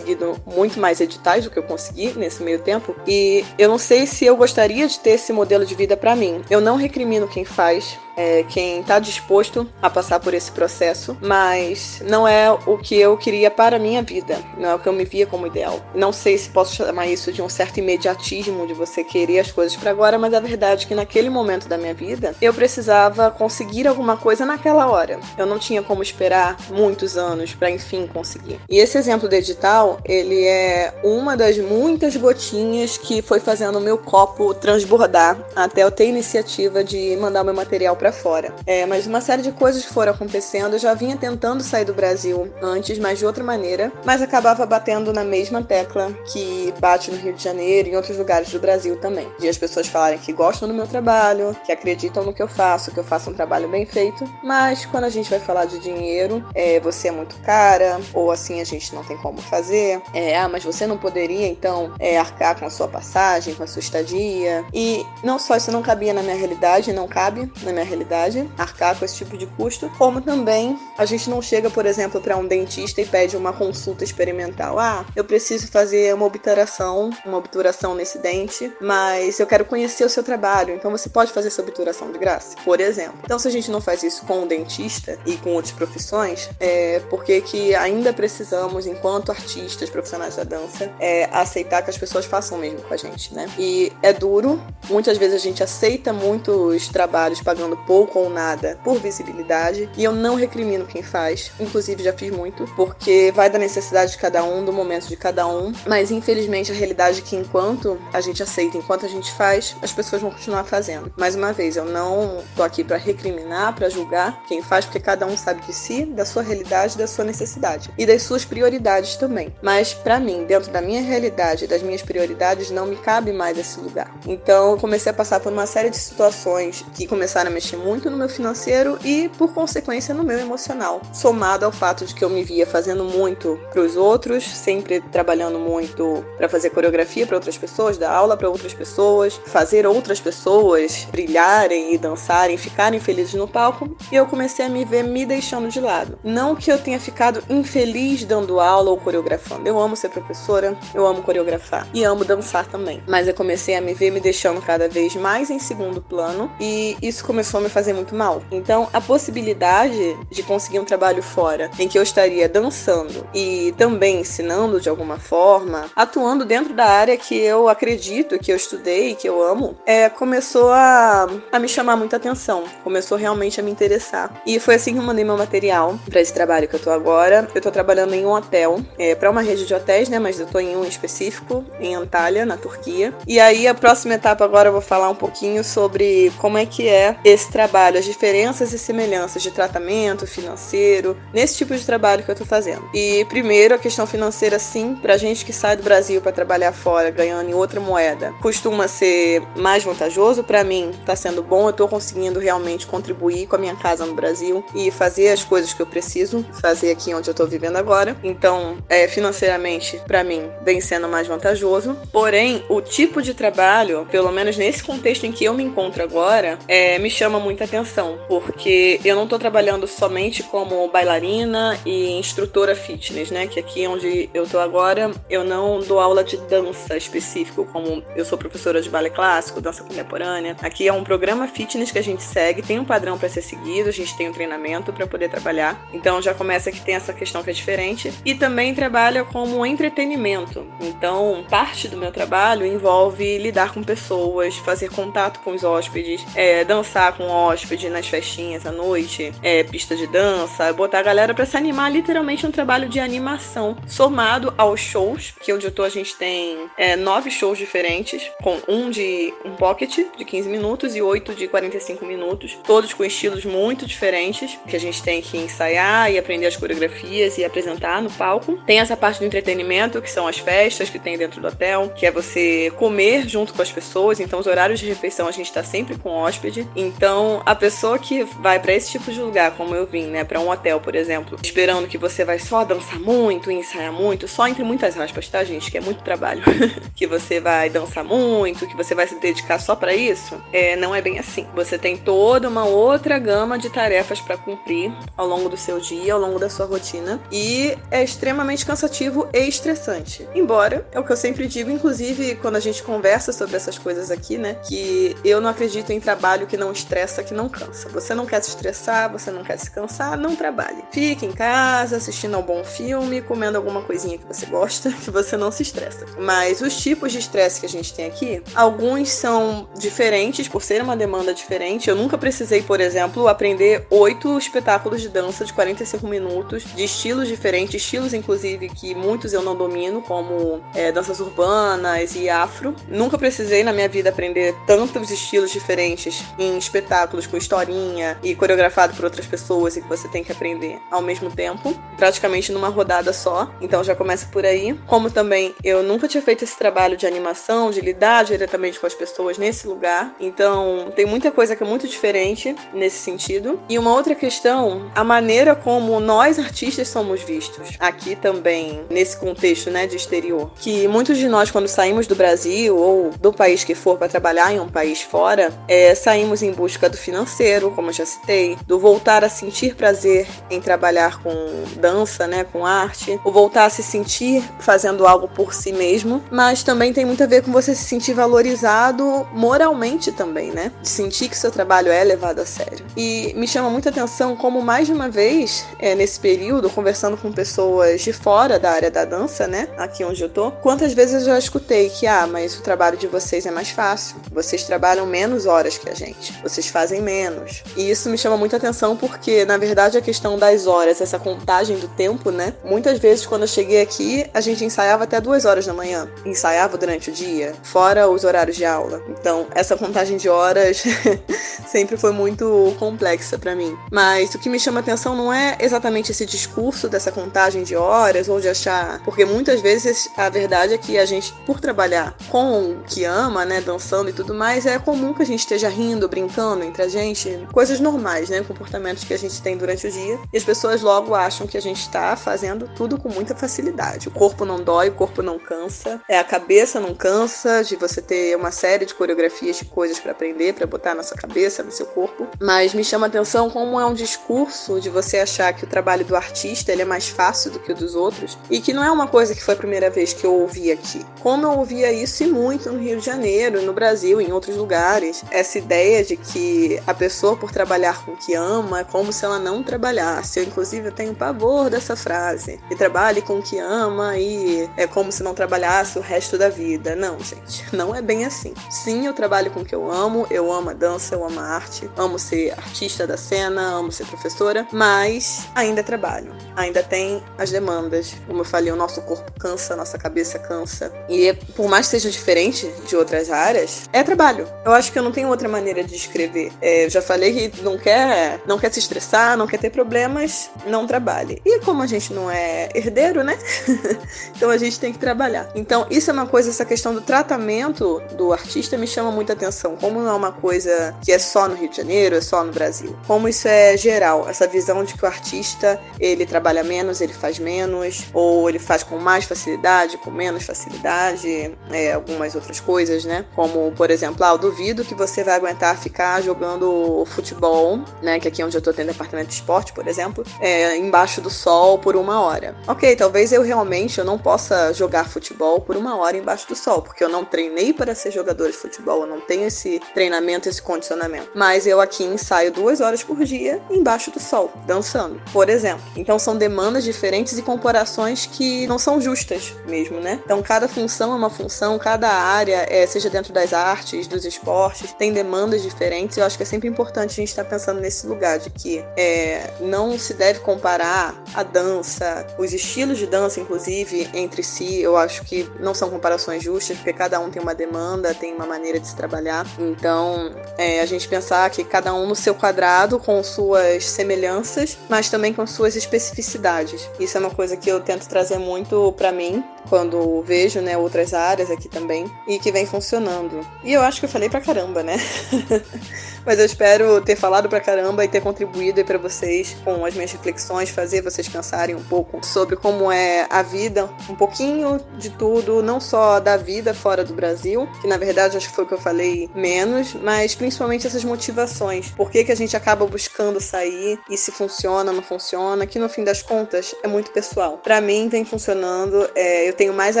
muito 0.46 0.78
mais 0.78 1.00
editais 1.00 1.44
do 1.44 1.50
que 1.50 1.58
eu 1.58 1.62
consegui 1.62 2.12
nesse 2.16 2.42
meio 2.42 2.60
tempo. 2.60 2.94
E 3.06 3.44
eu 3.58 3.68
não 3.68 3.78
sei 3.78 4.06
se 4.06 4.24
eu 4.24 4.36
gostaria 4.36 4.86
de 4.86 4.98
ter 4.98 5.10
esse 5.10 5.32
modelo 5.32 5.64
de 5.64 5.74
vida 5.74 5.96
para 5.96 6.16
mim. 6.16 6.42
Eu 6.50 6.60
não 6.60 6.76
recrimino 6.76 7.28
quem 7.28 7.44
faz, 7.44 7.98
é, 8.16 8.42
quem 8.44 8.80
está 8.80 8.98
disposto 8.98 9.68
a 9.80 9.90
passar 9.90 10.20
por 10.20 10.34
esse 10.34 10.50
processo, 10.50 11.16
mas 11.20 12.02
não 12.04 12.26
é 12.26 12.50
o 12.50 12.78
que 12.78 12.96
eu 12.96 13.16
queria 13.16 13.50
para 13.50 13.76
a 13.76 13.78
minha 13.78 14.02
vida, 14.02 14.38
não 14.56 14.70
é 14.70 14.74
o 14.74 14.78
que 14.78 14.88
eu 14.88 14.92
me 14.92 15.04
via 15.04 15.26
como 15.26 15.46
ideal. 15.46 15.80
Não 15.94 16.12
sei 16.12 16.38
se 16.38 16.48
posso 16.48 16.74
chamar 16.74 17.06
isso 17.06 17.32
de 17.32 17.42
um 17.42 17.48
certo 17.48 17.78
imediatismo 17.78 18.66
de 18.66 18.74
você 18.74 19.04
querer 19.04 19.40
as 19.40 19.52
coisas 19.52 19.76
para 19.76 19.90
agora, 19.90 20.18
mas 20.18 20.32
a 20.32 20.40
verdade 20.40 20.84
é 20.84 20.88
que 20.88 20.94
naquele 20.94 21.28
momento 21.28 21.68
da 21.68 21.76
minha 21.76 21.94
vida 21.94 22.34
eu 22.40 22.54
precisava 22.54 23.30
conseguir 23.30 23.86
alguma 23.86 24.16
coisa 24.16 24.46
naquela 24.46 24.86
hora. 24.86 25.18
Eu 25.36 25.46
não 25.46 25.58
tinha 25.58 25.82
como 25.82 26.02
esperar 26.02 26.56
muitos 26.70 27.16
anos 27.16 27.54
para 27.54 27.70
enfim 27.70 28.06
conseguir. 28.06 28.60
E 28.68 28.78
esse 28.78 28.96
exemplo 28.96 29.28
do 29.28 29.34
edital, 29.34 30.00
ele 30.04 30.44
é 30.44 30.94
uma 31.04 31.36
das 31.36 31.58
muitas 31.58 32.16
gotinhas 32.16 32.96
que 32.96 33.20
foi 33.20 33.40
fazendo 33.40 33.78
o 33.78 33.80
meu 33.80 33.98
copo 33.98 34.54
transbordar 34.54 35.38
até 35.54 35.82
eu 35.82 35.90
ter 35.90 36.06
iniciativa 36.06 36.82
de 36.82 37.16
mandar 37.16 37.42
o 37.42 37.44
meu 37.44 37.54
material 37.54 37.96
para 37.96 38.05
para 38.06 38.12
fora. 38.12 38.54
É, 38.64 38.86
mas 38.86 39.06
uma 39.06 39.20
série 39.20 39.42
de 39.42 39.50
coisas 39.50 39.84
que 39.84 39.92
foram 39.92 40.12
acontecendo, 40.12 40.74
eu 40.74 40.78
já 40.78 40.94
vinha 40.94 41.16
tentando 41.16 41.62
sair 41.62 41.84
do 41.84 41.92
Brasil 41.92 42.52
antes, 42.62 42.98
mas 43.00 43.18
de 43.18 43.26
outra 43.26 43.42
maneira, 43.42 43.92
mas 44.04 44.22
acabava 44.22 44.64
batendo 44.64 45.12
na 45.12 45.24
mesma 45.24 45.60
tecla 45.60 46.12
que 46.32 46.72
bate 46.78 47.10
no 47.10 47.16
Rio 47.16 47.32
de 47.32 47.42
Janeiro 47.42 47.88
e 47.88 47.92
em 47.92 47.96
outros 47.96 48.16
lugares 48.16 48.50
do 48.50 48.60
Brasil 48.60 48.96
também. 49.00 49.28
De 49.40 49.48
as 49.48 49.58
pessoas 49.58 49.88
falarem 49.88 50.18
que 50.18 50.32
gostam 50.32 50.68
do 50.68 50.74
meu 50.74 50.86
trabalho, 50.86 51.56
que 51.64 51.72
acreditam 51.72 52.24
no 52.24 52.32
que 52.32 52.42
eu 52.42 52.46
faço, 52.46 52.92
que 52.92 52.98
eu 52.98 53.04
faço 53.04 53.30
um 53.30 53.34
trabalho 53.34 53.68
bem 53.68 53.84
feito, 53.84 54.24
mas 54.44 54.86
quando 54.86 55.04
a 55.04 55.10
gente 55.10 55.28
vai 55.28 55.40
falar 55.40 55.64
de 55.64 55.80
dinheiro, 55.80 56.44
é, 56.54 56.78
você 56.78 57.08
é 57.08 57.10
muito 57.10 57.36
cara, 57.40 58.00
ou 58.14 58.30
assim 58.30 58.60
a 58.60 58.64
gente 58.64 58.94
não 58.94 59.02
tem 59.02 59.16
como 59.16 59.38
fazer, 59.38 60.00
é, 60.14 60.38
ah, 60.38 60.48
mas 60.48 60.64
você 60.64 60.86
não 60.86 60.96
poderia 60.96 61.48
então 61.48 61.92
é, 61.98 62.18
arcar 62.18 62.56
com 62.56 62.66
a 62.66 62.70
sua 62.70 62.86
passagem, 62.86 63.54
com 63.54 63.64
a 63.64 63.66
sua 63.66 63.80
estadia. 63.80 64.64
E 64.72 65.04
não 65.24 65.40
só 65.40 65.56
isso 65.56 65.72
não 65.72 65.82
cabia 65.82 66.14
na 66.14 66.22
minha 66.22 66.36
realidade, 66.36 66.92
não 66.92 67.08
cabe 67.08 67.50
na 67.64 67.72
minha 67.72 67.84
realidade 67.84 67.95
realidade, 67.96 68.48
arcar 68.58 68.98
com 68.98 69.04
esse 69.04 69.16
tipo 69.16 69.36
de 69.36 69.46
custo, 69.46 69.90
como 69.96 70.20
também 70.20 70.78
a 70.98 71.04
gente 71.04 71.28
não 71.30 71.40
chega, 71.40 71.70
por 71.70 71.86
exemplo, 71.86 72.20
para 72.20 72.36
um 72.36 72.46
dentista 72.46 73.00
e 73.00 73.06
pede 73.06 73.36
uma 73.36 73.52
consulta 73.52 74.04
experimental. 74.04 74.78
Ah, 74.78 75.04
eu 75.14 75.24
preciso 75.24 75.68
fazer 75.68 76.14
uma 76.14 76.26
obturação, 76.26 77.10
uma 77.24 77.38
obturação 77.38 77.94
nesse 77.94 78.18
dente, 78.18 78.72
mas 78.80 79.40
eu 79.40 79.46
quero 79.46 79.64
conhecer 79.64 80.04
o 80.04 80.08
seu 80.08 80.22
trabalho, 80.22 80.74
então 80.74 80.90
você 80.90 81.08
pode 81.08 81.32
fazer 81.32 81.48
essa 81.48 81.62
obturação 81.62 82.12
de 82.12 82.18
graça, 82.18 82.56
por 82.64 82.80
exemplo. 82.80 83.18
Então, 83.24 83.38
se 83.38 83.48
a 83.48 83.50
gente 83.50 83.70
não 83.70 83.80
faz 83.80 84.02
isso 84.02 84.24
com 84.26 84.42
o 84.42 84.46
dentista 84.46 85.18
e 85.24 85.36
com 85.36 85.54
outras 85.54 85.72
profissões, 85.72 86.50
é 86.60 87.00
porque 87.10 87.40
que 87.40 87.74
ainda 87.74 88.12
precisamos, 88.12 88.86
enquanto 88.86 89.30
artistas, 89.30 89.88
profissionais 89.88 90.36
da 90.36 90.44
dança, 90.44 90.90
é, 91.00 91.28
aceitar 91.32 91.82
que 91.82 91.90
as 91.90 91.98
pessoas 91.98 92.24
façam 92.24 92.58
mesmo 92.58 92.82
com 92.82 92.92
a 92.92 92.96
gente, 92.96 93.34
né? 93.34 93.48
E 93.58 93.92
é 94.02 94.12
duro, 94.12 94.60
muitas 94.88 95.16
vezes 95.16 95.34
a 95.34 95.38
gente 95.38 95.62
aceita 95.62 96.12
muitos 96.12 96.88
trabalhos 96.88 97.40
pagando 97.40 97.76
pouco 97.86 98.18
ou 98.18 98.28
nada 98.28 98.78
por 98.82 98.98
visibilidade. 98.98 99.88
E 99.96 100.04
eu 100.04 100.12
não 100.12 100.34
recrimino 100.34 100.86
quem 100.86 101.02
faz, 101.02 101.50
inclusive 101.58 102.02
já 102.02 102.12
fiz 102.12 102.30
muito, 102.30 102.64
porque 102.76 103.32
vai 103.34 103.48
da 103.48 103.58
necessidade 103.58 104.12
de 104.12 104.18
cada 104.18 104.44
um, 104.44 104.64
do 104.64 104.72
momento 104.72 105.06
de 105.06 105.16
cada 105.16 105.46
um. 105.46 105.72
Mas 105.86 106.10
infelizmente 106.10 106.72
a 106.72 106.74
realidade 106.74 107.20
é 107.20 107.22
que 107.22 107.36
enquanto 107.36 107.98
a 108.12 108.20
gente 108.20 108.42
aceita, 108.42 108.76
enquanto 108.76 109.06
a 109.06 109.08
gente 109.08 109.32
faz, 109.32 109.76
as 109.82 109.92
pessoas 109.92 110.20
vão 110.22 110.30
continuar 110.30 110.64
fazendo. 110.64 111.12
Mais 111.16 111.34
uma 111.34 111.52
vez, 111.52 111.76
eu 111.76 111.84
não 111.84 112.42
tô 112.54 112.62
aqui 112.62 112.82
para 112.82 112.96
recriminar, 112.96 113.74
para 113.74 113.88
julgar 113.88 114.42
quem 114.46 114.62
faz, 114.62 114.84
porque 114.84 115.00
cada 115.00 115.26
um 115.26 115.36
sabe 115.36 115.60
de 115.62 115.72
si, 115.72 116.04
da 116.04 116.24
sua 116.24 116.42
realidade, 116.42 116.98
da 116.98 117.06
sua 117.06 117.24
necessidade 117.24 117.90
e 117.96 118.04
das 118.04 118.22
suas 118.22 118.44
prioridades 118.44 119.16
também. 119.16 119.54
Mas 119.62 119.94
para 119.94 120.18
mim, 120.18 120.44
dentro 120.44 120.70
da 120.70 120.80
minha 120.80 121.02
realidade, 121.02 121.66
das 121.66 121.82
minhas 121.82 122.02
prioridades, 122.02 122.70
não 122.70 122.86
me 122.86 122.96
cabe 122.96 123.32
mais 123.32 123.58
esse 123.58 123.78
lugar. 123.80 124.14
Então 124.26 124.72
eu 124.72 124.76
comecei 124.76 125.10
a 125.10 125.14
passar 125.14 125.40
por 125.40 125.52
uma 125.52 125.66
série 125.66 125.90
de 125.90 125.96
situações 125.96 126.84
que 126.94 127.06
começaram 127.06 127.50
a 127.50 127.54
mexer 127.54 127.75
muito 127.76 128.10
no 128.10 128.16
meu 128.16 128.28
financeiro 128.28 128.98
e, 129.04 129.28
por 129.36 129.52
consequência, 129.52 130.14
no 130.14 130.24
meu 130.24 130.38
emocional. 130.38 131.00
Somado 131.12 131.64
ao 131.64 131.72
fato 131.72 132.04
de 132.04 132.14
que 132.14 132.24
eu 132.24 132.30
me 132.30 132.42
via 132.42 132.66
fazendo 132.66 133.04
muito 133.04 133.58
para 133.70 133.82
os 133.82 133.96
outros, 133.96 134.44
sempre 134.44 135.00
trabalhando 135.00 135.58
muito 135.58 136.24
para 136.36 136.48
fazer 136.48 136.70
coreografia 136.70 137.26
para 137.26 137.36
outras 137.36 137.56
pessoas, 137.56 137.98
dar 137.98 138.10
aula 138.10 138.36
para 138.36 138.48
outras 138.48 138.74
pessoas, 138.74 139.40
fazer 139.46 139.86
outras 139.86 140.20
pessoas 140.20 141.06
brilharem 141.10 141.94
e 141.94 141.98
dançarem, 141.98 142.56
ficarem 142.56 143.00
felizes 143.00 143.34
no 143.34 143.48
palco, 143.48 143.96
e 144.10 144.16
eu 144.16 144.26
comecei 144.26 144.64
a 144.64 144.68
me 144.68 144.84
ver 144.84 145.02
me 145.02 145.24
deixando 145.24 145.68
de 145.68 145.80
lado. 145.80 146.18
Não 146.24 146.54
que 146.54 146.70
eu 146.70 146.78
tenha 146.78 147.00
ficado 147.00 147.42
infeliz 147.48 148.24
dando 148.24 148.60
aula 148.60 148.90
ou 148.90 148.96
coreografando. 148.96 149.68
Eu 149.68 149.78
amo 149.78 149.96
ser 149.96 150.10
professora, 150.10 150.76
eu 150.94 151.06
amo 151.06 151.22
coreografar 151.22 151.86
e 151.92 152.04
amo 152.04 152.24
dançar 152.24 152.66
também. 152.66 153.02
Mas 153.06 153.28
eu 153.28 153.34
comecei 153.34 153.74
a 153.76 153.80
me 153.80 153.94
ver 153.94 154.10
me 154.10 154.20
deixando 154.20 154.60
cada 154.60 154.88
vez 154.88 155.14
mais 155.16 155.50
em 155.50 155.58
segundo 155.58 156.00
plano 156.00 156.50
e 156.60 156.96
isso 157.02 157.24
começou 157.24 157.55
me 157.60 157.68
fazer 157.68 157.92
muito 157.92 158.14
mal. 158.14 158.42
Então, 158.50 158.88
a 158.92 159.00
possibilidade 159.00 160.16
de 160.30 160.42
conseguir 160.42 160.78
um 160.78 160.84
trabalho 160.84 161.22
fora 161.22 161.70
em 161.78 161.88
que 161.88 161.98
eu 161.98 162.02
estaria 162.02 162.48
dançando 162.48 163.26
e 163.34 163.74
também 163.76 164.20
ensinando 164.20 164.80
de 164.80 164.88
alguma 164.88 165.18
forma, 165.18 165.86
atuando 165.94 166.44
dentro 166.44 166.74
da 166.74 166.86
área 166.86 167.16
que 167.16 167.36
eu 167.36 167.68
acredito, 167.68 168.38
que 168.38 168.52
eu 168.52 168.56
estudei, 168.56 169.14
que 169.14 169.28
eu 169.28 169.42
amo, 169.42 169.76
é, 169.86 170.08
começou 170.08 170.70
a, 170.70 171.26
a 171.52 171.58
me 171.58 171.68
chamar 171.68 171.96
muita 171.96 172.16
atenção, 172.16 172.64
começou 172.84 173.16
realmente 173.18 173.60
a 173.60 173.62
me 173.62 173.70
interessar. 173.70 174.42
E 174.46 174.58
foi 174.58 174.74
assim 174.76 174.92
que 174.92 174.98
eu 174.98 175.02
mandei 175.02 175.24
meu 175.24 175.36
material 175.36 175.98
para 176.08 176.20
esse 176.20 176.32
trabalho 176.32 176.68
que 176.68 176.74
eu 176.74 176.80
tô 176.80 176.90
agora. 176.90 177.48
Eu 177.54 177.60
tô 177.60 177.70
trabalhando 177.70 178.14
em 178.14 178.24
um 178.24 178.30
hotel, 178.30 178.80
é, 178.98 179.14
para 179.14 179.30
uma 179.30 179.42
rede 179.42 179.66
de 179.66 179.74
hotéis, 179.74 180.08
né? 180.08 180.18
Mas 180.18 180.38
eu 180.38 180.46
tô 180.46 180.58
em 180.58 180.76
um 180.76 180.84
específico, 180.84 181.64
em 181.80 181.94
Antalya, 181.94 182.46
na 182.46 182.56
Turquia. 182.56 183.12
E 183.26 183.38
aí, 183.38 183.66
a 183.66 183.74
próxima 183.74 184.14
etapa 184.14 184.44
agora 184.44 184.68
eu 184.68 184.72
vou 184.72 184.80
falar 184.80 185.08
um 185.08 185.14
pouquinho 185.14 185.62
sobre 185.64 186.32
como 186.38 186.58
é 186.58 186.66
que 186.66 186.88
é 186.88 187.16
esse 187.24 187.45
trabalho, 187.50 187.98
as 187.98 188.04
diferenças 188.04 188.72
e 188.72 188.78
semelhanças 188.78 189.42
de 189.42 189.50
tratamento 189.50 190.26
financeiro, 190.26 191.16
nesse 191.32 191.56
tipo 191.56 191.74
de 191.74 191.84
trabalho 191.84 192.24
que 192.24 192.30
eu 192.30 192.34
tô 192.34 192.44
fazendo. 192.44 192.88
E 192.94 193.24
primeiro, 193.26 193.74
a 193.74 193.78
questão 193.78 194.06
financeira, 194.06 194.58
sim, 194.58 194.96
pra 195.00 195.16
gente 195.16 195.44
que 195.44 195.52
sai 195.52 195.76
do 195.76 195.82
Brasil 195.82 196.20
para 196.20 196.32
trabalhar 196.32 196.72
fora, 196.72 197.10
ganhando 197.10 197.50
em 197.50 197.54
outra 197.54 197.80
moeda, 197.80 198.32
costuma 198.40 198.88
ser 198.88 199.42
mais 199.56 199.84
vantajoso. 199.84 200.44
Para 200.44 200.64
mim, 200.64 200.92
tá 201.04 201.16
sendo 201.16 201.42
bom, 201.42 201.68
eu 201.68 201.72
tô 201.72 201.88
conseguindo 201.88 202.40
realmente 202.40 202.86
contribuir 202.86 203.46
com 203.46 203.56
a 203.56 203.58
minha 203.58 203.76
casa 203.76 204.04
no 204.06 204.14
Brasil 204.14 204.64
e 204.74 204.90
fazer 204.90 205.28
as 205.28 205.44
coisas 205.44 205.72
que 205.72 205.82
eu 205.82 205.86
preciso 205.86 206.44
fazer 206.60 206.90
aqui 206.90 207.14
onde 207.14 207.28
eu 207.28 207.34
tô 207.34 207.46
vivendo 207.46 207.76
agora. 207.76 208.16
Então, 208.22 208.78
é, 208.88 209.06
financeiramente, 209.08 210.00
para 210.06 210.24
mim, 210.24 210.50
vem 210.62 210.80
sendo 210.80 211.08
mais 211.08 211.26
vantajoso. 211.26 211.96
Porém, 212.12 212.64
o 212.68 212.80
tipo 212.80 213.22
de 213.22 213.34
trabalho, 213.34 214.06
pelo 214.10 214.30
menos 214.32 214.56
nesse 214.56 214.82
contexto 214.82 215.24
em 215.24 215.32
que 215.32 215.44
eu 215.44 215.54
me 215.54 215.62
encontro 215.62 216.02
agora, 216.02 216.58
é, 216.66 216.98
me 216.98 217.10
chama 217.10 217.35
chama 217.36 217.40
muita 217.40 217.64
atenção, 217.64 218.18
porque 218.28 219.00
eu 219.04 219.14
não 219.14 219.24
estou 219.24 219.38
trabalhando 219.38 219.86
somente 219.86 220.42
como 220.42 220.88
bailarina 220.88 221.78
e 221.84 222.12
instrutora 222.18 222.74
fitness, 222.74 223.30
né? 223.30 223.46
Que 223.46 223.60
aqui 223.60 223.86
onde 223.86 224.30
eu 224.32 224.46
tô 224.46 224.58
agora, 224.58 225.10
eu 225.28 225.44
não 225.44 225.80
dou 225.80 226.00
aula 226.00 226.24
de 226.24 226.36
dança 226.36 226.96
específico, 226.96 227.66
como 227.72 228.02
eu 228.14 228.24
sou 228.24 228.38
professora 228.38 228.80
de 228.80 228.88
balé 228.88 229.10
clássico, 229.10 229.60
dança 229.60 229.82
contemporânea. 229.82 230.56
Aqui 230.62 230.88
é 230.88 230.92
um 230.92 231.04
programa 231.04 231.46
fitness 231.46 231.90
que 231.90 231.98
a 231.98 232.02
gente 232.02 232.22
segue, 232.22 232.62
tem 232.62 232.78
um 232.78 232.84
padrão 232.84 233.18
para 233.18 233.28
ser 233.28 233.42
seguido, 233.42 233.88
a 233.88 233.92
gente 233.92 234.16
tem 234.16 234.28
um 234.28 234.32
treinamento 234.32 234.92
para 234.92 235.06
poder 235.06 235.28
trabalhar. 235.28 235.88
Então 235.92 236.20
já 236.22 236.32
começa 236.32 236.72
que 236.72 236.80
tem 236.80 236.94
essa 236.94 237.12
questão 237.12 237.42
que 237.42 237.50
é 237.50 237.52
diferente. 237.52 238.12
E 238.24 238.34
também 238.34 238.74
trabalha 238.74 239.24
como 239.24 239.64
entretenimento. 239.64 240.66
Então, 240.80 241.44
parte 241.48 241.88
do 241.88 241.96
meu 241.96 242.10
trabalho 242.10 242.66
envolve 242.66 243.38
lidar 243.38 243.72
com 243.72 243.82
pessoas, 243.82 244.56
fazer 244.56 244.90
contato 244.90 245.40
com 245.40 245.52
os 245.52 245.62
hóspedes, 245.62 246.24
é, 246.34 246.64
dançar 246.64 247.12
com 247.16 247.25
hóspede 247.28 247.88
nas 247.88 248.06
festinhas 248.06 248.66
à 248.66 248.72
noite, 248.72 249.32
é, 249.42 249.62
pista 249.62 249.96
de 249.96 250.06
dança, 250.06 250.72
botar 250.72 251.00
a 251.00 251.02
galera 251.02 251.34
para 251.34 251.46
se 251.46 251.56
animar, 251.56 251.90
literalmente 251.90 252.46
um 252.46 252.50
trabalho 252.50 252.88
de 252.88 253.00
animação, 253.00 253.76
somado 253.86 254.52
aos 254.56 254.80
shows, 254.80 255.34
que 255.40 255.52
onde 255.52 255.66
eu 255.66 255.70
tô 255.70 255.82
a 255.82 255.88
gente 255.88 256.16
tem 256.16 256.68
é, 256.76 256.96
nove 256.96 257.30
shows 257.30 257.58
diferentes, 257.58 258.30
com 258.42 258.58
um 258.68 258.90
de 258.90 259.32
um 259.44 259.54
pocket 259.56 259.98
de 260.16 260.24
15 260.24 260.48
minutos 260.48 260.96
e 260.96 261.02
oito 261.02 261.34
de 261.34 261.48
45 261.48 262.04
minutos, 262.04 262.58
todos 262.64 262.92
com 262.92 263.04
estilos 263.04 263.44
muito 263.44 263.86
diferentes, 263.86 264.58
que 264.66 264.76
a 264.76 264.80
gente 264.80 265.02
tem 265.02 265.22
que 265.22 265.36
ensaiar 265.38 266.10
e 266.10 266.18
aprender 266.18 266.46
as 266.46 266.56
coreografias 266.56 267.38
e 267.38 267.44
apresentar 267.44 268.02
no 268.02 268.10
palco. 268.10 268.58
Tem 268.66 268.80
essa 268.80 268.96
parte 268.96 269.20
do 269.20 269.24
entretenimento, 269.24 270.02
que 270.02 270.10
são 270.10 270.26
as 270.26 270.38
festas 270.38 270.90
que 270.90 270.98
tem 270.98 271.16
dentro 271.16 271.40
do 271.40 271.48
hotel, 271.48 271.92
que 271.94 272.06
é 272.06 272.10
você 272.10 272.72
comer 272.76 273.28
junto 273.28 273.54
com 273.54 273.62
as 273.62 273.70
pessoas, 273.70 274.20
então 274.20 274.38
os 274.38 274.46
horários 274.46 274.80
de 274.80 274.86
refeição 274.86 275.28
a 275.28 275.32
gente 275.32 275.52
tá 275.52 275.62
sempre 275.62 275.96
com 275.98 276.10
hóspede. 276.10 276.68
Então, 276.74 277.15
a 277.44 277.54
pessoa 277.54 277.98
que 277.98 278.24
vai 278.24 278.58
para 278.58 278.72
esse 278.72 278.90
tipo 278.90 279.10
de 279.10 279.20
lugar, 279.20 279.52
como 279.52 279.74
eu 279.74 279.86
vim, 279.86 280.06
né, 280.06 280.24
para 280.24 280.40
um 280.40 280.50
hotel, 280.50 280.80
por 280.80 280.94
exemplo, 280.94 281.38
esperando 281.42 281.88
que 281.88 281.98
você 281.98 282.24
vai 282.24 282.38
só 282.38 282.64
dançar 282.64 282.98
muito, 282.98 283.50
ensaiar 283.50 283.92
muito, 283.92 284.28
só 284.28 284.46
entre 284.46 284.64
muitas 284.64 284.98
aspas, 284.98 285.28
tá, 285.28 285.44
gente, 285.44 285.70
que 285.70 285.78
é 285.78 285.80
muito 285.80 286.02
trabalho, 286.02 286.42
que 286.94 287.06
você 287.06 287.40
vai 287.40 287.70
dançar 287.70 288.04
muito, 288.04 288.66
que 288.66 288.76
você 288.76 288.94
vai 288.94 289.06
se 289.06 289.18
dedicar 289.20 289.58
só 289.58 289.74
para 289.74 289.94
isso, 289.94 290.40
é, 290.52 290.76
não 290.76 290.94
é 290.94 291.00
bem 291.00 291.18
assim. 291.18 291.46
Você 291.54 291.78
tem 291.78 291.96
toda 291.96 292.48
uma 292.48 292.64
outra 292.64 293.18
gama 293.18 293.58
de 293.58 293.70
tarefas 293.70 294.20
para 294.20 294.36
cumprir 294.36 294.92
ao 295.16 295.26
longo 295.26 295.48
do 295.48 295.56
seu 295.56 295.80
dia, 295.80 296.14
ao 296.14 296.20
longo 296.20 296.38
da 296.38 296.48
sua 296.48 296.66
rotina, 296.66 297.20
e 297.30 297.76
é 297.90 298.02
extremamente 298.02 298.64
cansativo 298.64 299.28
e 299.32 299.48
estressante. 299.48 300.28
Embora, 300.34 300.86
é 300.92 300.98
o 300.98 301.04
que 301.04 301.12
eu 301.12 301.16
sempre 301.16 301.46
digo, 301.46 301.70
inclusive 301.70 302.36
quando 302.36 302.56
a 302.56 302.60
gente 302.60 302.82
conversa 302.82 303.32
sobre 303.32 303.56
essas 303.56 303.78
coisas 303.78 304.10
aqui, 304.10 304.38
né, 304.38 304.56
que 304.66 305.16
eu 305.24 305.40
não 305.40 305.50
acredito 305.50 305.90
em 305.92 306.00
trabalho 306.00 306.46
que 306.46 306.56
não 306.56 306.72
estressa, 306.72 307.05
que 307.22 307.34
não 307.34 307.48
cansa. 307.48 307.88
Você 307.90 308.14
não 308.14 308.26
quer 308.26 308.42
se 308.42 308.50
estressar, 308.50 309.10
você 309.10 309.30
não 309.30 309.44
quer 309.44 309.58
se 309.58 309.70
cansar, 309.70 310.16
não 310.16 310.34
trabalhe. 310.34 310.84
Fique 310.90 311.24
em 311.24 311.32
casa, 311.32 311.96
assistindo 311.96 312.34
a 312.34 312.38
um 312.38 312.42
bom 312.42 312.64
filme, 312.64 313.20
comendo 313.22 313.56
alguma 313.56 313.82
coisinha 313.82 314.18
que 314.18 314.26
você 314.26 314.46
gosta, 314.46 314.90
que 315.04 315.10
você 315.10 315.36
não 315.36 315.50
se 315.50 315.62
estressa. 315.62 316.06
Mas 316.18 316.60
os 316.60 316.76
tipos 316.76 317.12
de 317.12 317.18
estresse 317.18 317.60
que 317.60 317.66
a 317.66 317.68
gente 317.68 317.94
tem 317.94 318.06
aqui, 318.06 318.42
alguns 318.54 319.10
são 319.10 319.68
diferentes 319.78 320.48
por 320.48 320.62
ser 320.62 320.82
uma 320.82 320.96
demanda 320.96 321.32
diferente. 321.32 321.88
Eu 321.88 321.96
nunca 321.96 322.18
precisei, 322.18 322.62
por 322.62 322.80
exemplo, 322.80 323.28
aprender 323.28 323.86
oito 323.90 324.36
espetáculos 324.38 325.00
de 325.00 325.08
dança 325.08 325.44
de 325.44 325.52
45 325.52 326.06
minutos, 326.06 326.64
de 326.74 326.84
estilos 326.84 327.28
diferentes, 327.28 327.82
estilos 327.82 328.12
inclusive 328.12 328.68
que 328.68 328.94
muitos 328.94 329.32
eu 329.32 329.42
não 329.42 329.54
domino, 329.54 330.02
como 330.02 330.60
é, 330.74 330.90
danças 330.90 331.20
urbanas 331.20 332.14
e 332.16 332.28
afro. 332.28 332.74
Nunca 332.88 333.16
precisei 333.16 333.62
na 333.62 333.72
minha 333.72 333.88
vida 333.88 334.10
aprender 334.10 334.54
tantos 334.66 335.10
estilos 335.10 335.50
diferentes 335.50 336.24
em 336.38 336.56
espetáculos 336.56 336.95
com 337.28 337.36
historinha 337.36 338.18
e 338.22 338.34
coreografado 338.34 338.94
por 338.94 339.04
outras 339.04 339.26
pessoas 339.26 339.76
e 339.76 339.80
que 339.80 339.88
você 339.88 340.08
tem 340.08 340.22
que 340.22 340.32
aprender 340.32 340.78
ao 340.90 341.02
mesmo 341.02 341.30
tempo, 341.30 341.74
praticamente 341.96 342.52
numa 342.52 342.68
rodada 342.68 343.12
só. 343.12 343.50
Então 343.60 343.82
já 343.82 343.94
começa 343.94 344.26
por 344.26 344.44
aí. 344.44 344.78
Como 344.86 345.10
também 345.10 345.54
eu 345.64 345.82
nunca 345.82 346.06
tinha 346.08 346.22
feito 346.22 346.44
esse 346.44 346.56
trabalho 346.56 346.96
de 346.96 347.06
animação, 347.06 347.70
de 347.70 347.80
lidar 347.80 348.24
diretamente 348.24 348.78
com 348.78 348.86
as 348.86 348.94
pessoas 348.94 349.38
nesse 349.38 349.66
lugar. 349.66 350.14
Então 350.20 350.92
tem 350.94 351.06
muita 351.06 351.30
coisa 351.30 351.56
que 351.56 351.62
é 351.62 351.66
muito 351.66 351.88
diferente 351.88 352.54
nesse 352.72 352.98
sentido. 352.98 353.60
E 353.68 353.78
uma 353.78 353.92
outra 353.92 354.14
questão, 354.14 354.90
a 354.94 355.02
maneira 355.02 355.54
como 355.54 355.98
nós 356.00 356.38
artistas 356.38 356.88
somos 356.88 357.22
vistos 357.22 357.76
aqui 357.80 358.14
também 358.14 358.84
nesse 358.90 359.16
contexto, 359.16 359.70
né, 359.70 359.86
de 359.86 359.96
exterior, 359.96 360.50
que 360.56 360.86
muitos 360.88 361.18
de 361.18 361.28
nós 361.28 361.50
quando 361.50 361.68
saímos 361.68 362.06
do 362.06 362.14
Brasil 362.14 362.76
ou 362.76 363.10
do 363.10 363.32
país 363.32 363.64
que 363.64 363.74
for 363.74 363.96
para 363.96 364.08
trabalhar 364.08 364.52
em 364.52 364.60
um 364.60 364.68
país 364.68 365.02
fora, 365.02 365.52
é, 365.66 365.94
saímos 365.94 366.42
em 366.42 366.52
busca 366.52 366.85
do 366.88 366.96
financeiro, 366.96 367.70
como 367.70 367.88
eu 367.90 367.92
já 367.92 368.06
citei, 368.06 368.56
do 368.66 368.78
voltar 368.78 369.24
a 369.24 369.28
sentir 369.28 369.74
prazer 369.74 370.26
em 370.50 370.60
trabalhar 370.60 371.22
com 371.22 371.34
dança, 371.76 372.26
né, 372.26 372.44
com 372.44 372.64
arte, 372.64 373.20
o 373.24 373.30
voltar 373.30 373.66
a 373.66 373.70
se 373.70 373.82
sentir 373.82 374.42
fazendo 374.58 375.06
algo 375.06 375.28
por 375.28 375.52
si 375.54 375.72
mesmo, 375.72 376.22
mas 376.30 376.62
também 376.62 376.92
tem 376.92 377.04
muito 377.04 377.22
a 377.22 377.26
ver 377.26 377.42
com 377.42 377.52
você 377.52 377.74
se 377.74 377.84
sentir 377.84 378.14
valorizado 378.14 379.26
moralmente 379.32 380.12
também, 380.12 380.50
né? 380.50 380.72
De 380.82 380.88
sentir 380.88 381.28
que 381.28 381.36
seu 381.36 381.50
trabalho 381.50 381.90
é 381.90 382.02
levado 382.02 382.40
a 382.40 382.46
sério. 382.46 382.84
E 382.96 383.32
me 383.36 383.46
chama 383.46 383.70
muita 383.70 383.90
atenção 383.90 384.36
como 384.36 384.62
mais 384.62 384.86
de 384.86 384.92
uma 384.92 385.08
vez, 385.08 385.64
é, 385.78 385.94
nesse 385.94 386.18
período, 386.18 386.70
conversando 386.70 387.16
com 387.16 387.32
pessoas 387.32 388.00
de 388.02 388.12
fora 388.12 388.58
da 388.58 388.70
área 388.70 388.90
da 388.90 389.04
dança, 389.04 389.46
né, 389.46 389.68
aqui 389.76 390.04
onde 390.04 390.22
eu 390.22 390.28
tô, 390.28 390.50
quantas 390.50 390.92
vezes 390.92 391.22
eu 391.22 391.26
já 391.26 391.38
escutei 391.38 391.90
que, 391.90 392.06
ah, 392.06 392.26
mas 392.26 392.58
o 392.58 392.62
trabalho 392.62 392.96
de 392.96 393.06
vocês 393.06 393.46
é 393.46 393.50
mais 393.50 393.70
fácil, 393.70 394.16
vocês 394.30 394.64
trabalham 394.64 395.06
menos 395.06 395.46
horas 395.46 395.78
que 395.78 395.88
a 395.88 395.94
gente, 395.94 396.32
vocês 396.42 396.68
fazem 396.76 397.00
menos. 397.00 397.62
E 397.74 397.90
isso 397.90 398.10
me 398.10 398.18
chama 398.18 398.36
muita 398.36 398.58
atenção 398.58 398.98
porque, 398.98 399.46
na 399.46 399.56
verdade, 399.56 399.96
a 399.96 400.02
questão 400.02 400.38
das 400.38 400.66
horas, 400.66 401.00
essa 401.00 401.18
contagem 401.18 401.78
do 401.78 401.88
tempo, 401.88 402.30
né, 402.30 402.52
muitas 402.62 402.98
vezes 402.98 403.24
quando 403.24 403.42
eu 403.42 403.48
cheguei 403.48 403.80
aqui, 403.80 404.26
a 404.34 404.42
gente 404.42 404.62
ensaiava 404.62 405.04
até 405.04 405.18
duas 405.18 405.46
horas 405.46 405.64
da 405.64 405.72
manhã, 405.72 406.06
ensaiava 406.26 406.76
durante 406.76 407.08
o 407.08 407.12
dia, 407.14 407.54
fora 407.62 408.10
os 408.10 408.24
horários 408.24 408.58
de 408.58 408.66
aula. 408.66 409.02
Então, 409.08 409.46
essa 409.54 409.74
contagem 409.74 410.18
de 410.18 410.28
horas 410.28 410.84
sempre 411.66 411.96
foi 411.96 412.12
muito 412.12 412.76
complexa 412.78 413.38
para 413.38 413.54
mim. 413.54 413.74
Mas 413.90 414.34
o 414.34 414.38
que 414.38 414.50
me 414.50 414.60
chama 414.60 414.80
atenção 414.80 415.16
não 415.16 415.32
é 415.32 415.56
exatamente 415.58 416.10
esse 416.10 416.26
discurso 416.26 416.90
dessa 416.90 417.10
contagem 417.10 417.62
de 417.62 417.74
horas 417.74 418.28
ou 418.28 418.38
de 418.38 418.50
achar, 418.50 419.00
porque 419.02 419.24
muitas 419.24 419.62
vezes 419.62 420.10
a 420.14 420.28
verdade 420.28 420.74
é 420.74 420.78
que 420.78 420.98
a 420.98 421.06
gente, 421.06 421.32
por 421.46 421.58
trabalhar 421.58 422.14
com 422.28 422.72
o 422.72 422.82
que 422.86 423.04
ama, 423.04 423.46
né, 423.46 423.62
dançando 423.62 424.10
e 424.10 424.12
tudo 424.12 424.34
mais, 424.34 424.66
é 424.66 424.78
comum 424.78 425.14
que 425.14 425.22
a 425.22 425.26
gente 425.26 425.40
esteja 425.40 425.70
rindo, 425.70 426.06
brincando 426.06 426.55
entre 426.62 426.82
a 426.82 426.88
gente, 426.88 427.46
coisas 427.52 427.80
normais, 427.80 428.28
né, 428.28 428.42
comportamentos 428.42 429.04
que 429.04 429.14
a 429.14 429.18
gente 429.18 429.40
tem 429.40 429.56
durante 429.56 429.86
o 429.86 429.90
dia. 429.90 430.18
E 430.32 430.36
as 430.36 430.44
pessoas 430.44 430.82
logo 430.82 431.14
acham 431.14 431.46
que 431.46 431.56
a 431.56 431.62
gente 431.62 431.80
está 431.80 432.16
fazendo 432.16 432.68
tudo 432.74 432.98
com 432.98 433.08
muita 433.08 433.34
facilidade. 433.34 434.08
O 434.08 434.10
corpo 434.10 434.44
não 434.44 434.62
dói, 434.62 434.88
o 434.88 434.94
corpo 434.94 435.22
não 435.22 435.38
cansa, 435.38 436.00
é 436.08 436.18
a 436.18 436.24
cabeça 436.24 436.80
não 436.80 436.94
cansa 436.94 437.62
de 437.62 437.76
você 437.76 438.00
ter 438.00 438.36
uma 438.36 438.50
série 438.50 438.86
de 438.86 438.94
coreografias 438.94 439.56
de 439.56 439.64
coisas 439.64 439.98
para 439.98 440.12
aprender, 440.12 440.54
para 440.54 440.66
botar 440.66 440.94
na 440.94 441.02
sua 441.02 441.16
cabeça, 441.16 441.62
no 441.62 441.70
seu 441.70 441.86
corpo. 441.86 442.26
Mas 442.40 442.74
me 442.74 442.84
chama 442.84 443.06
a 443.06 443.08
atenção 443.08 443.50
como 443.50 443.80
é 443.80 443.86
um 443.86 443.94
discurso 443.94 444.80
de 444.80 444.88
você 444.90 445.18
achar 445.18 445.52
que 445.52 445.64
o 445.64 445.66
trabalho 445.66 446.04
do 446.04 446.16
artista 446.16 446.72
ele 446.72 446.82
é 446.82 446.84
mais 446.84 447.08
fácil 447.08 447.50
do 447.50 447.58
que 447.58 447.72
o 447.72 447.74
dos 447.74 447.94
outros 447.94 448.38
e 448.50 448.60
que 448.60 448.72
não 448.72 448.82
é 448.82 448.90
uma 448.90 449.06
coisa 449.06 449.34
que 449.34 449.42
foi 449.42 449.54
a 449.54 449.58
primeira 449.58 449.90
vez 449.90 450.12
que 450.12 450.24
eu 450.24 450.34
ouvi 450.34 450.70
aqui. 450.70 451.04
Como 451.20 451.44
eu 451.44 451.52
ouvia 451.52 451.92
isso 451.92 452.22
e 452.22 452.26
muito 452.26 452.70
no 452.70 452.78
Rio 452.78 452.98
de 452.98 453.06
Janeiro, 453.06 453.62
no 453.62 453.72
Brasil, 453.72 454.20
em 454.20 454.32
outros 454.32 454.56
lugares, 454.56 455.24
essa 455.30 455.58
ideia 455.58 456.04
de 456.04 456.16
que 456.16 456.45
a 456.86 456.94
pessoa 456.94 457.36
por 457.36 457.50
trabalhar 457.50 458.04
com 458.04 458.12
o 458.12 458.16
que 458.16 458.34
ama 458.34 458.80
é 458.80 458.84
como 458.84 459.12
se 459.12 459.24
ela 459.24 459.38
não 459.38 459.62
trabalhasse. 459.62 460.40
Eu 460.40 460.44
inclusive 460.44 460.88
eu 460.88 460.92
tenho 460.92 461.14
pavor 461.14 461.70
dessa 461.70 461.96
frase. 461.96 462.60
E 462.70 462.74
trabalhe 462.74 463.22
com 463.22 463.38
o 463.38 463.42
que 463.42 463.58
ama 463.58 464.18
e 464.18 464.68
é 464.76 464.86
como 464.86 465.10
se 465.12 465.22
não 465.22 465.34
trabalhasse 465.34 465.98
o 465.98 466.02
resto 466.02 466.38
da 466.38 466.48
vida. 466.48 466.94
Não, 466.94 467.18
gente, 467.20 467.64
não 467.74 467.94
é 467.94 468.02
bem 468.02 468.24
assim. 468.24 468.54
Sim, 468.70 469.06
eu 469.06 469.12
trabalho 469.12 469.50
com 469.50 469.60
o 469.60 469.64
que 469.64 469.74
eu 469.74 469.90
amo, 469.90 470.26
eu 470.30 470.52
amo 470.52 470.70
a 470.70 470.72
dança, 470.72 471.14
eu 471.14 471.24
amo 471.24 471.40
a 471.40 471.44
arte, 471.44 471.90
amo 471.96 472.18
ser 472.18 472.52
artista 472.52 473.06
da 473.06 473.16
cena, 473.16 473.62
amo 473.62 473.92
ser 473.92 474.06
professora, 474.06 474.66
mas 474.72 475.46
ainda 475.54 475.82
trabalho. 475.82 476.34
Ainda 476.54 476.82
tem 476.82 477.22
as 477.38 477.50
demandas. 477.50 478.14
Como 478.26 478.40
eu 478.40 478.44
falei, 478.44 478.72
o 478.72 478.76
nosso 478.76 479.00
corpo 479.02 479.32
cansa, 479.38 479.74
a 479.74 479.76
nossa 479.76 479.98
cabeça 479.98 480.38
cansa. 480.38 480.92
E 481.08 481.32
por 481.54 481.68
mais 481.68 481.86
que 481.86 481.92
seja 481.92 482.10
diferente 482.10 482.66
de 482.86 482.96
outras 482.96 483.30
áreas, 483.30 483.88
é 483.92 484.02
trabalho. 484.02 484.48
Eu 484.64 484.72
acho 484.72 484.92
que 484.92 484.98
eu 484.98 485.02
não 485.02 485.12
tenho 485.12 485.28
outra 485.28 485.48
maneira 485.48 485.82
de 485.82 485.90
descrever. 485.90 486.35
É, 486.60 486.84
eu 486.84 486.90
já 486.90 487.02
falei 487.02 487.50
que 487.50 487.62
não 487.62 487.76
quer, 487.78 488.40
não 488.46 488.58
quer 488.58 488.72
se 488.72 488.78
estressar, 488.78 489.36
não 489.36 489.46
quer 489.46 489.58
ter 489.58 489.70
problemas, 489.70 490.50
não 490.66 490.86
trabalhe. 490.86 491.40
E 491.44 491.60
como 491.60 491.82
a 491.82 491.86
gente 491.86 492.12
não 492.12 492.30
é 492.30 492.68
herdeiro, 492.74 493.22
né? 493.22 493.38
então 494.36 494.50
a 494.50 494.56
gente 494.56 494.78
tem 494.78 494.92
que 494.92 494.98
trabalhar. 494.98 495.48
Então, 495.54 495.86
isso 495.90 496.10
é 496.10 496.12
uma 496.12 496.26
coisa, 496.26 496.50
essa 496.50 496.64
questão 496.64 496.94
do 496.94 497.00
tratamento 497.00 498.00
do 498.16 498.32
artista 498.32 498.76
me 498.76 498.86
chama 498.86 499.10
muita 499.10 499.32
atenção. 499.32 499.76
Como 499.76 500.00
não 500.00 500.10
é 500.10 500.14
uma 500.14 500.32
coisa 500.32 500.94
que 501.02 501.12
é 501.12 501.18
só 501.18 501.48
no 501.48 501.54
Rio 501.54 501.68
de 501.68 501.76
Janeiro, 501.76 502.16
é 502.16 502.20
só 502.20 502.44
no 502.44 502.52
Brasil. 502.52 502.96
Como 503.06 503.28
isso 503.28 503.48
é 503.48 503.76
geral, 503.76 504.28
essa 504.28 504.46
visão 504.46 504.84
de 504.84 504.94
que 504.94 505.04
o 505.04 505.06
artista, 505.06 505.80
ele 505.98 506.26
trabalha 506.26 506.62
menos, 506.62 507.00
ele 507.00 507.12
faz 507.12 507.38
menos, 507.38 508.04
ou 508.12 508.48
ele 508.48 508.58
faz 508.58 508.82
com 508.82 508.98
mais 508.98 509.24
facilidade, 509.24 509.96
com 509.98 510.10
menos 510.10 510.44
facilidade, 510.44 511.52
é, 511.70 511.92
algumas 511.92 512.34
outras 512.34 512.60
coisas, 512.60 513.04
né? 513.04 513.24
Como, 513.34 513.72
por 513.72 513.90
exemplo, 513.90 514.24
ah, 514.24 514.30
eu 514.30 514.38
duvido 514.38 514.84
que 514.84 514.94
você 514.94 515.22
vai 515.22 515.34
aguentar 515.34 515.76
ficar 515.78 516.22
jogando 516.26 517.04
futebol, 517.06 517.80
né? 518.02 518.18
Que 518.20 518.28
aqui 518.28 518.42
é 518.42 518.44
onde 518.44 518.56
eu 518.56 518.62
tô 518.62 518.72
tendo 518.72 518.88
departamento 518.88 519.28
de 519.28 519.34
esporte, 519.34 519.72
por 519.72 519.86
exemplo, 519.86 520.24
é, 520.40 520.76
embaixo 520.76 521.20
do 521.20 521.30
sol 521.30 521.78
por 521.78 521.96
uma 521.96 522.20
hora. 522.20 522.54
Ok, 522.66 522.94
talvez 522.96 523.32
eu 523.32 523.42
realmente 523.42 523.98
eu 523.98 524.04
não 524.04 524.18
possa 524.18 524.72
jogar 524.72 525.08
futebol 525.08 525.60
por 525.60 525.76
uma 525.76 525.96
hora 525.96 526.16
embaixo 526.16 526.48
do 526.48 526.56
sol, 526.56 526.82
porque 526.82 527.02
eu 527.02 527.08
não 527.08 527.24
treinei 527.24 527.72
para 527.72 527.94
ser 527.94 528.10
jogador 528.10 528.48
de 528.48 528.56
futebol, 528.56 529.02
eu 529.02 529.06
não 529.06 529.20
tenho 529.20 529.44
esse 529.46 529.80
treinamento, 529.94 530.48
esse 530.48 530.60
condicionamento. 530.60 531.30
Mas 531.34 531.66
eu 531.66 531.80
aqui 531.80 532.04
ensaio 532.04 532.52
duas 532.52 532.80
horas 532.80 533.02
por 533.02 533.22
dia 533.24 533.62
embaixo 533.70 534.10
do 534.10 534.20
sol, 534.20 534.52
dançando, 534.66 535.20
por 535.32 535.48
exemplo. 535.48 535.84
Então 535.96 536.18
são 536.18 536.36
demandas 536.36 536.84
diferentes 536.84 537.38
e 537.38 537.42
comparações 537.42 538.26
que 538.26 538.66
não 538.66 538.78
são 538.78 539.00
justas 539.00 539.54
mesmo, 539.66 540.00
né? 540.00 540.20
Então 540.24 540.42
cada 540.42 540.66
função 540.66 541.12
é 541.12 541.14
uma 541.14 541.30
função, 541.30 541.78
cada 541.78 542.10
área, 542.10 542.66
é, 542.68 542.86
seja 542.86 543.08
dentro 543.08 543.32
das 543.32 543.52
artes, 543.52 544.06
dos 544.06 544.24
esportes, 544.24 544.92
tem 544.92 545.12
demandas 545.12 545.62
diferentes. 545.62 546.15
Eu 546.20 546.26
acho 546.26 546.36
que 546.36 546.42
é 546.42 546.46
sempre 546.46 546.68
importante 546.68 547.10
a 547.10 547.14
gente 547.14 547.28
estar 547.28 547.44
pensando 547.44 547.80
nesse 547.80 548.06
lugar 548.06 548.38
de 548.38 548.50
que 548.50 548.84
é, 548.96 549.50
não 549.60 549.98
se 549.98 550.14
deve 550.14 550.40
comparar 550.40 551.14
a 551.34 551.42
dança, 551.42 552.26
os 552.38 552.52
estilos 552.52 552.98
de 552.98 553.06
dança, 553.06 553.40
inclusive, 553.40 554.08
entre 554.14 554.42
si. 554.42 554.80
Eu 554.80 554.96
acho 554.96 555.24
que 555.24 555.48
não 555.60 555.74
são 555.74 555.90
comparações 555.90 556.42
justas, 556.42 556.76
porque 556.76 556.92
cada 556.92 557.20
um 557.20 557.30
tem 557.30 557.42
uma 557.42 557.54
demanda, 557.54 558.14
tem 558.14 558.34
uma 558.34 558.46
maneira 558.46 558.78
de 558.80 558.86
se 558.86 558.96
trabalhar. 558.96 559.46
Então, 559.58 560.34
é, 560.56 560.80
a 560.80 560.86
gente 560.86 561.08
pensar 561.08 561.48
que 561.50 561.64
cada 561.64 561.92
um 561.94 562.06
no 562.06 562.14
seu 562.14 562.34
quadrado, 562.34 562.98
com 562.98 563.22
suas 563.22 563.84
semelhanças, 563.84 564.76
mas 564.88 565.08
também 565.10 565.32
com 565.32 565.46
suas 565.46 565.76
especificidades. 565.76 566.88
Isso 566.98 567.16
é 567.16 567.20
uma 567.20 567.30
coisa 567.30 567.56
que 567.56 567.68
eu 567.68 567.80
tento 567.80 568.08
trazer 568.08 568.38
muito 568.38 568.92
para 568.92 569.12
mim 569.12 569.44
quando 569.68 570.22
vejo, 570.22 570.60
né, 570.60 570.76
outras 570.76 571.12
áreas 571.14 571.50
aqui 571.50 571.68
também 571.68 572.10
e 572.26 572.38
que 572.38 572.52
vem 572.52 572.66
funcionando. 572.66 573.40
E 573.62 573.72
eu 573.72 573.82
acho 573.82 574.00
que 574.00 574.06
eu 574.06 574.10
falei 574.10 574.28
pra 574.28 574.40
caramba, 574.40 574.82
né? 574.82 574.96
Mas 576.26 576.40
eu 576.40 576.44
espero 576.44 577.00
ter 577.00 577.14
falado 577.14 577.48
pra 577.48 577.60
caramba 577.60 578.04
e 578.04 578.08
ter 578.08 578.20
contribuído 578.20 578.80
aí 578.80 578.84
pra 578.84 578.98
vocês 578.98 579.56
com 579.64 579.84
as 579.84 579.94
minhas 579.94 580.10
reflexões, 580.10 580.70
fazer 580.70 581.00
vocês 581.00 581.28
pensarem 581.28 581.76
um 581.76 581.82
pouco 581.84 582.24
sobre 582.26 582.56
como 582.56 582.90
é 582.90 583.28
a 583.30 583.42
vida, 583.42 583.88
um 584.10 584.14
pouquinho 584.16 584.80
de 584.98 585.10
tudo, 585.10 585.62
não 585.62 585.80
só 585.80 586.18
da 586.18 586.36
vida 586.36 586.74
fora 586.74 587.04
do 587.04 587.14
Brasil, 587.14 587.68
que 587.80 587.86
na 587.86 587.96
verdade 587.96 588.36
acho 588.36 588.48
que 588.48 588.54
foi 588.54 588.64
o 588.64 588.66
que 588.66 588.74
eu 588.74 588.80
falei 588.80 589.30
menos, 589.36 589.94
mas 589.94 590.34
principalmente 590.34 590.86
essas 590.86 591.04
motivações. 591.04 591.90
Por 591.90 592.10
que, 592.10 592.24
que 592.24 592.32
a 592.32 592.36
gente 592.36 592.56
acaba 592.56 592.84
buscando 592.86 593.40
sair 593.40 593.98
e 594.10 594.16
se 594.16 594.32
funciona, 594.32 594.92
não 594.92 595.02
funciona, 595.02 595.64
que 595.64 595.78
no 595.78 595.88
fim 595.88 596.02
das 596.02 596.22
contas 596.22 596.74
é 596.82 596.88
muito 596.88 597.12
pessoal. 597.12 597.58
Para 597.58 597.80
mim 597.80 598.08
vem 598.08 598.24
funcionando, 598.24 599.08
é, 599.14 599.48
eu 599.48 599.52
tenho 599.56 599.72
mais 599.72 599.96
a 599.96 600.00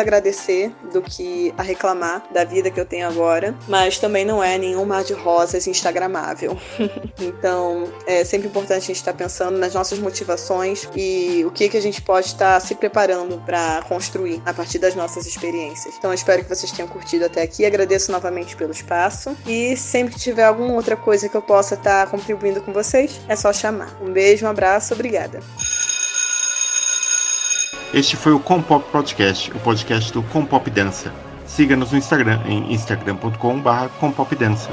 agradecer 0.00 0.72
do 0.92 1.02
que 1.02 1.52
a 1.56 1.62
reclamar 1.62 2.22
da 2.32 2.44
vida 2.44 2.70
que 2.70 2.78
eu 2.78 2.84
tenho 2.84 3.08
agora, 3.08 3.54
mas 3.66 3.98
também 3.98 4.24
não 4.24 4.42
é 4.42 4.58
nenhum 4.58 4.84
mar 4.84 5.04
de 5.04 5.12
rosas 5.12 5.66
instagramável. 5.66 6.56
então, 7.20 7.88
é 8.06 8.24
sempre 8.24 8.48
importante 8.48 8.84
a 8.84 8.86
gente 8.86 8.96
estar 8.96 9.12
pensando 9.12 9.58
nas 9.58 9.74
nossas 9.74 9.98
motivações 9.98 10.88
e 10.94 11.44
o 11.46 11.50
que 11.50 11.68
que 11.68 11.76
a 11.76 11.82
gente 11.82 12.02
pode 12.02 12.26
estar 12.26 12.60
se 12.60 12.74
preparando 12.74 13.38
para 13.44 13.82
construir 13.88 14.42
a 14.44 14.52
partir 14.52 14.78
das 14.78 14.94
nossas 14.94 15.26
experiências. 15.26 15.94
Então, 15.98 16.12
espero 16.12 16.42
que 16.42 16.48
vocês 16.48 16.70
tenham 16.70 16.88
curtido 16.88 17.24
até 17.24 17.42
aqui. 17.42 17.64
Agradeço 17.64 18.12
novamente 18.12 18.56
pelo 18.56 18.72
espaço 18.72 19.36
e 19.46 19.76
sempre 19.76 20.14
que 20.14 20.20
tiver 20.20 20.44
alguma 20.44 20.74
outra 20.74 20.96
coisa 20.96 21.28
que 21.28 21.36
eu 21.36 21.42
possa 21.42 21.74
estar 21.74 22.08
contribuindo 22.10 22.60
com 22.60 22.72
vocês, 22.72 23.20
é 23.28 23.36
só 23.36 23.52
chamar. 23.52 23.96
Um 24.02 24.12
beijo, 24.12 24.46
um 24.46 24.48
abraço, 24.48 24.94
obrigada. 24.94 25.40
Este 27.94 28.16
foi 28.16 28.32
o 28.32 28.40
Compop 28.40 28.90
Podcast, 28.90 29.50
o 29.52 29.60
podcast 29.60 30.12
do 30.12 30.22
Compop 30.24 30.68
Dança. 30.70 31.12
Siga-nos 31.46 31.92
no 31.92 31.98
Instagram 31.98 32.40
em 32.44 32.72
instagram.com.br 32.72 33.88
compopdança. 34.00 34.70